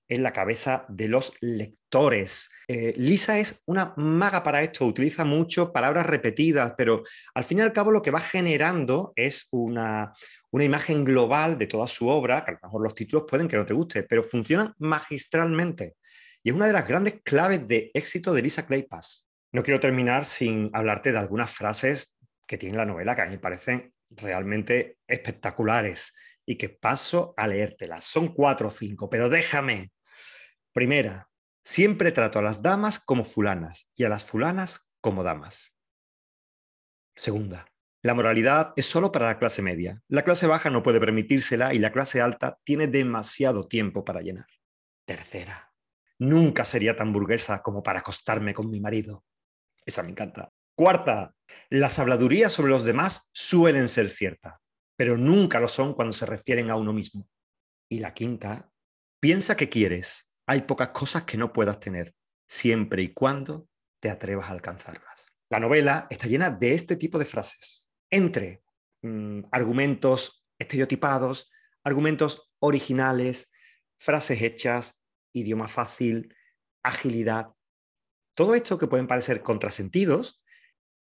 en 0.09 0.23
la 0.23 0.33
cabeza 0.33 0.87
de 0.89 1.09
los 1.09 1.35
lectores. 1.41 2.51
Eh, 2.67 2.95
Lisa 2.97 3.39
es 3.39 3.63
una 3.67 3.95
maga 3.97 4.43
para 4.43 4.63
esto, 4.63 4.87
utiliza 4.87 5.25
mucho 5.25 5.73
palabras 5.73 6.07
repetidas, 6.07 6.75
pero 6.77 7.03
al 7.35 7.45
fin 7.45 7.59
y 7.59 7.61
al 7.63 7.73
cabo 7.73 7.91
lo 7.91 8.03
que 8.03 8.11
va 8.11 8.21
generando 8.21 9.13
es 9.17 9.49
una, 9.53 10.13
una 10.51 10.65
imagen 10.65 11.05
global 11.05 11.59
de 11.59 11.67
toda 11.67 11.87
su 11.87 12.09
obra, 12.09 12.45
que 12.45 12.53
a 12.53 12.55
lo 12.55 12.61
mejor 12.63 12.83
los 12.83 12.95
títulos 12.95 13.27
pueden 13.29 13.49
que 13.49 13.57
no 13.57 13.67
te 13.67 13.75
guste, 13.75 14.03
pero 14.03 14.23
funcionan 14.23 14.75
magistralmente. 14.79 15.97
Y 16.43 16.51
es 16.51 16.57
una 16.57 16.67
de 16.67 16.73
las 16.73 16.89
grandes 16.89 17.21
claves 17.23 17.67
de 17.69 17.91
éxito 17.95 18.33
de 18.33 18.43
Lisa 18.43 18.67
Kleypas. 18.67 19.29
No 19.53 19.63
quiero 19.63 19.81
terminar 19.81 20.25
sin 20.25 20.71
hablarte 20.73 21.13
de 21.13 21.19
algunas 21.19 21.51
frases 21.51 22.17
que 22.47 22.59
tiene 22.59 22.77
la 22.77 22.87
novela 22.87 23.15
que 23.15 23.23
a 23.23 23.27
mí 23.27 23.33
me 23.33 23.39
parecen 23.39 23.93
realmente 24.11 24.99
espectaculares 25.07 26.15
y 26.47 26.57
que 26.57 26.71
paso 26.71 27.35
a 27.37 27.47
leértelas. 27.47 28.05
Son 28.05 28.33
cuatro 28.33 28.69
o 28.69 28.71
cinco, 28.71 29.11
pero 29.11 29.29
déjame. 29.29 29.91
Primera, 30.79 31.29
siempre 31.65 32.13
trato 32.13 32.39
a 32.39 32.43
las 32.43 32.63
damas 32.63 33.01
como 33.01 33.25
fulanas 33.25 33.91
y 33.97 34.05
a 34.05 34.09
las 34.09 34.23
fulanas 34.23 34.89
como 35.01 35.25
damas. 35.25 35.75
Segunda, 37.17 37.67
la 38.01 38.15
moralidad 38.15 38.75
es 38.77 38.87
solo 38.87 39.11
para 39.11 39.27
la 39.27 39.41
clase 39.41 39.61
media. 39.61 40.01
La 40.07 40.23
clase 40.23 40.47
baja 40.47 40.71
no 40.71 40.85
puede 40.85 41.01
permitírsela 41.01 41.75
y 41.75 41.81
la 41.81 41.91
clase 41.91 42.21
alta 42.21 42.61
tiene 42.63 42.87
demasiado 42.87 43.67
tiempo 43.67 44.05
para 44.05 44.21
llenar. 44.21 44.47
Tercera, 45.05 45.75
nunca 46.17 46.65
sería 46.65 46.97
tan 46.97 47.13
burguesa 47.13 47.61
como 47.61 47.83
para 47.83 47.99
acostarme 47.99 48.55
con 48.55 48.71
mi 48.71 48.81
marido. 48.81 49.25
Esa 49.85 50.05
me 50.05 50.11
encanta. 50.11 50.53
Cuarta, 50.77 51.35
las 51.71 51.99
habladurías 51.99 52.53
sobre 52.53 52.71
los 52.71 52.85
demás 52.85 53.31
suelen 53.33 53.89
ser 53.89 54.11
ciertas, 54.11 54.61
pero 54.95 55.17
nunca 55.19 55.59
lo 55.59 55.67
son 55.67 55.95
cuando 55.95 56.13
se 56.13 56.25
refieren 56.25 56.71
a 56.71 56.77
uno 56.77 56.93
mismo. 56.93 57.29
Y 57.91 57.99
la 57.99 58.15
quinta, 58.15 58.71
piensa 59.19 59.57
que 59.57 59.69
quieres. 59.69 60.28
Hay 60.51 60.63
pocas 60.63 60.89
cosas 60.89 61.25
que 61.25 61.37
no 61.37 61.53
puedas 61.53 61.79
tener, 61.79 62.15
siempre 62.49 63.03
y 63.03 63.13
cuando 63.13 63.69
te 64.01 64.09
atrevas 64.09 64.49
a 64.49 64.53
alcanzarlas. 64.53 65.31
La 65.51 65.61
novela 65.61 66.07
está 66.09 66.27
llena 66.27 66.49
de 66.49 66.73
este 66.73 66.97
tipo 66.97 67.19
de 67.19 67.27
frases 67.27 67.91
entre 68.11 68.63
mm, 69.03 69.41
argumentos 69.53 70.47
estereotipados, 70.59 71.51
argumentos 71.85 72.51
originales, 72.61 73.53
frases 73.99 74.41
hechas, 74.41 74.99
idioma 75.35 75.69
fácil, 75.69 76.35
agilidad. 76.83 77.53
Todo 78.35 78.55
esto 78.55 78.79
que 78.79 78.87
pueden 78.87 79.07
parecer 79.07 79.43
contrasentidos, 79.43 80.43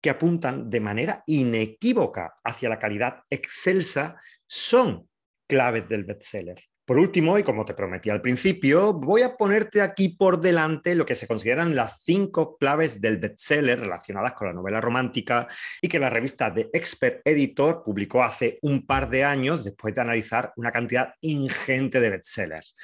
que 0.01 0.09
apuntan 0.09 0.71
de 0.71 0.81
manera 0.81 1.23
inequívoca 1.27 2.33
hacia 2.43 2.67
la 2.67 2.79
calidad 2.79 3.21
excelsa, 3.29 4.19
son 4.47 5.07
claves 5.47 5.87
del 5.87 6.03
bestseller. 6.03 6.63
Por 6.85 6.99
último, 6.99 7.39
y 7.39 7.43
como 7.43 7.65
te 7.65 7.73
prometí 7.73 8.11
al 8.11 8.21
principio, 8.21 8.93
voy 8.93 9.23
a 9.23 9.37
ponerte 9.37 9.81
aquí 9.81 10.09
por 10.09 10.39
delante 10.39 10.93
lo 10.93 11.03
que 11.03 11.15
se 11.15 11.25
consideran 11.25 11.75
las 11.75 12.03
cinco 12.03 12.57
claves 12.57 13.01
del 13.01 13.17
bestseller 13.17 13.79
relacionadas 13.79 14.33
con 14.33 14.47
la 14.47 14.53
novela 14.53 14.79
romántica 14.81 15.47
y 15.81 15.87
que 15.87 15.97
la 15.97 16.11
revista 16.11 16.53
The 16.53 16.69
Expert 16.73 17.21
Editor 17.25 17.81
publicó 17.83 18.21
hace 18.21 18.59
un 18.61 18.85
par 18.85 19.09
de 19.09 19.23
años 19.23 19.63
después 19.63 19.95
de 19.95 20.01
analizar 20.01 20.53
una 20.57 20.71
cantidad 20.71 21.15
ingente 21.21 21.99
de 21.99 22.09
bestsellers 22.11 22.77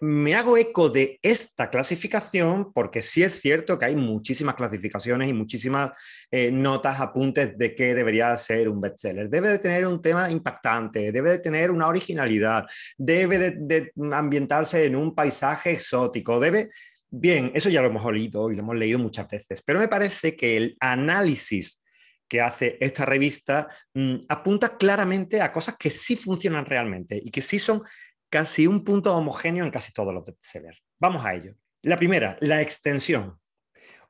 me 0.00 0.34
hago 0.34 0.56
eco 0.56 0.88
de 0.88 1.18
esta 1.22 1.68
clasificación 1.68 2.72
porque 2.72 3.02
sí 3.02 3.22
es 3.22 3.40
cierto 3.40 3.78
que 3.78 3.84
hay 3.84 3.96
muchísimas 3.96 4.54
clasificaciones 4.54 5.28
y 5.28 5.34
muchísimas 5.34 5.90
eh, 6.30 6.50
notas, 6.50 7.00
apuntes 7.00 7.56
de 7.58 7.74
qué 7.74 7.94
debería 7.94 8.34
ser 8.36 8.68
un 8.68 8.80
bestseller. 8.80 9.28
Debe 9.28 9.50
de 9.50 9.58
tener 9.58 9.86
un 9.86 10.00
tema 10.00 10.30
impactante, 10.30 11.12
debe 11.12 11.30
de 11.30 11.38
tener 11.38 11.70
una 11.70 11.88
originalidad, 11.88 12.66
debe 12.96 13.50
de, 13.50 13.92
ambientarse 14.12 14.86
en 14.86 14.96
un 14.96 15.14
paisaje 15.14 15.72
exótico, 15.72 16.40
debe... 16.40 16.70
Bien, 17.12 17.50
eso 17.54 17.68
ya 17.68 17.80
lo 17.80 17.88
hemos 17.88 18.04
oído 18.04 18.52
y 18.52 18.54
lo 18.54 18.62
hemos 18.62 18.76
leído 18.76 18.98
muchas 19.00 19.28
veces, 19.28 19.62
pero 19.62 19.80
me 19.80 19.88
parece 19.88 20.36
que 20.36 20.56
el 20.56 20.76
análisis 20.78 21.82
que 22.28 22.40
hace 22.40 22.78
esta 22.80 23.04
revista 23.04 23.66
mm, 23.92 24.14
apunta 24.28 24.76
claramente 24.76 25.42
a 25.42 25.52
cosas 25.52 25.76
que 25.76 25.90
sí 25.90 26.14
funcionan 26.14 26.64
realmente 26.64 27.20
y 27.22 27.32
que 27.32 27.42
sí 27.42 27.58
son 27.58 27.82
casi 28.30 28.66
un 28.66 28.84
punto 28.84 29.14
homogéneo 29.14 29.64
en 29.64 29.70
casi 29.70 29.92
todos 29.92 30.14
los 30.14 30.24
bestsellers. 30.24 30.82
Vamos 30.98 31.24
a 31.24 31.34
ello. 31.34 31.54
La 31.82 31.96
primera, 31.96 32.36
la 32.40 32.62
extensión. 32.62 33.38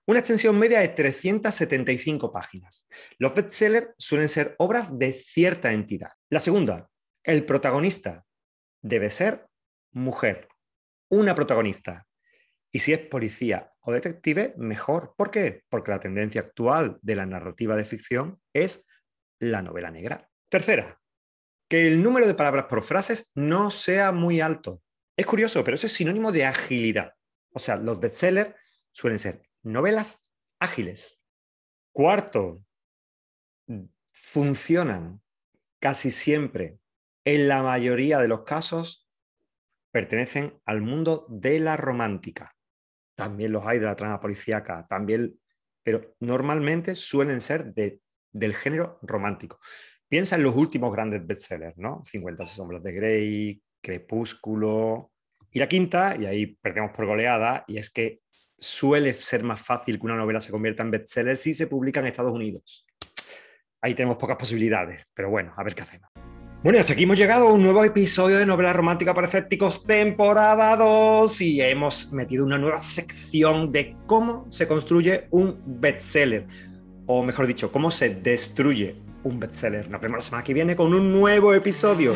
Una 0.06 0.18
extensión 0.18 0.58
media 0.58 0.80
de 0.80 0.88
375 0.88 2.32
páginas. 2.32 2.86
Los 3.18 3.34
bestsellers 3.34 3.90
suelen 3.96 4.28
ser 4.28 4.54
obras 4.58 4.98
de 4.98 5.12
cierta 5.14 5.72
entidad. 5.72 6.10
La 6.28 6.40
segunda, 6.40 6.88
el 7.24 7.44
protagonista 7.44 8.24
debe 8.82 9.10
ser 9.10 9.46
mujer. 9.92 10.48
Una 11.08 11.34
protagonista. 11.34 12.06
Y 12.72 12.80
si 12.80 12.92
es 12.92 13.00
policía 13.00 13.72
o 13.80 13.92
detective, 13.92 14.54
mejor. 14.56 15.14
¿Por 15.16 15.30
qué? 15.30 15.64
Porque 15.68 15.90
la 15.90 16.00
tendencia 16.00 16.40
actual 16.40 16.98
de 17.02 17.16
la 17.16 17.26
narrativa 17.26 17.76
de 17.76 17.84
ficción 17.84 18.40
es 18.52 18.86
la 19.38 19.62
novela 19.62 19.90
negra. 19.90 20.28
Tercera, 20.48 20.99
que 21.70 21.86
el 21.86 22.02
número 22.02 22.26
de 22.26 22.34
palabras 22.34 22.64
por 22.64 22.82
frases 22.82 23.30
no 23.36 23.70
sea 23.70 24.10
muy 24.10 24.40
alto. 24.40 24.82
Es 25.16 25.24
curioso, 25.24 25.62
pero 25.62 25.76
eso 25.76 25.86
es 25.86 25.92
sinónimo 25.92 26.32
de 26.32 26.44
agilidad. 26.44 27.14
O 27.52 27.60
sea, 27.60 27.76
los 27.76 28.00
bestsellers 28.00 28.56
suelen 28.90 29.20
ser 29.20 29.48
novelas 29.62 30.26
ágiles. 30.58 31.22
Cuarto, 31.92 32.64
funcionan 34.10 35.22
casi 35.78 36.10
siempre, 36.10 36.80
en 37.24 37.46
la 37.46 37.62
mayoría 37.62 38.18
de 38.18 38.26
los 38.26 38.42
casos, 38.42 39.08
pertenecen 39.92 40.60
al 40.64 40.82
mundo 40.82 41.24
de 41.28 41.60
la 41.60 41.76
romántica. 41.76 42.56
También 43.14 43.52
los 43.52 43.64
hay 43.64 43.78
de 43.78 43.86
la 43.86 43.94
trama 43.94 44.18
policíaca, 44.18 44.88
también, 44.88 45.38
pero 45.84 46.16
normalmente 46.18 46.96
suelen 46.96 47.40
ser 47.40 47.72
del 47.74 48.54
género 48.56 48.98
romántico. 49.02 49.60
Piensa 50.10 50.34
en 50.34 50.42
los 50.42 50.56
últimos 50.56 50.92
grandes 50.92 51.24
bestsellers, 51.24 51.78
¿no? 51.78 52.02
50 52.04 52.44
sombras 52.44 52.82
de 52.82 52.92
Grey, 52.92 53.62
Crepúsculo. 53.80 55.12
Y 55.52 55.60
la 55.60 55.68
quinta, 55.68 56.16
y 56.18 56.26
ahí 56.26 56.46
perdemos 56.60 56.90
por 56.90 57.06
goleada, 57.06 57.64
y 57.68 57.78
es 57.78 57.90
que 57.90 58.18
suele 58.58 59.14
ser 59.14 59.44
más 59.44 59.60
fácil 59.60 60.00
que 60.00 60.06
una 60.06 60.16
novela 60.16 60.40
se 60.40 60.50
convierta 60.50 60.82
en 60.82 60.90
bestseller 60.90 61.36
si 61.36 61.54
se 61.54 61.68
publica 61.68 62.00
en 62.00 62.08
Estados 62.08 62.32
Unidos. 62.32 62.84
Ahí 63.80 63.94
tenemos 63.94 64.16
pocas 64.16 64.36
posibilidades, 64.36 65.06
pero 65.14 65.30
bueno, 65.30 65.54
a 65.56 65.62
ver 65.62 65.76
qué 65.76 65.82
hacemos. 65.82 66.10
Bueno, 66.64 66.80
hasta 66.80 66.94
aquí 66.94 67.04
hemos 67.04 67.16
llegado 67.16 67.46
a 67.46 67.52
un 67.52 67.62
nuevo 67.62 67.84
episodio 67.84 68.36
de 68.36 68.46
Novela 68.46 68.72
Romántica 68.72 69.14
para 69.14 69.28
Escépticos, 69.28 69.84
temporada 69.84 70.74
2, 70.74 71.40
y 71.40 71.60
hemos 71.60 72.12
metido 72.12 72.44
una 72.44 72.58
nueva 72.58 72.78
sección 72.78 73.70
de 73.70 73.96
cómo 74.06 74.50
se 74.50 74.66
construye 74.66 75.28
un 75.30 75.62
bestseller, 75.80 76.48
o 77.06 77.22
mejor 77.22 77.46
dicho, 77.46 77.70
cómo 77.70 77.92
se 77.92 78.10
destruye 78.16 79.08
un 79.24 79.40
bestseller. 79.40 79.90
Nos 79.90 80.00
vemos 80.00 80.18
la 80.18 80.22
semana 80.22 80.44
que 80.44 80.54
viene 80.54 80.76
con 80.76 80.94
un 80.94 81.12
nuevo 81.12 81.54
episodio. 81.54 82.14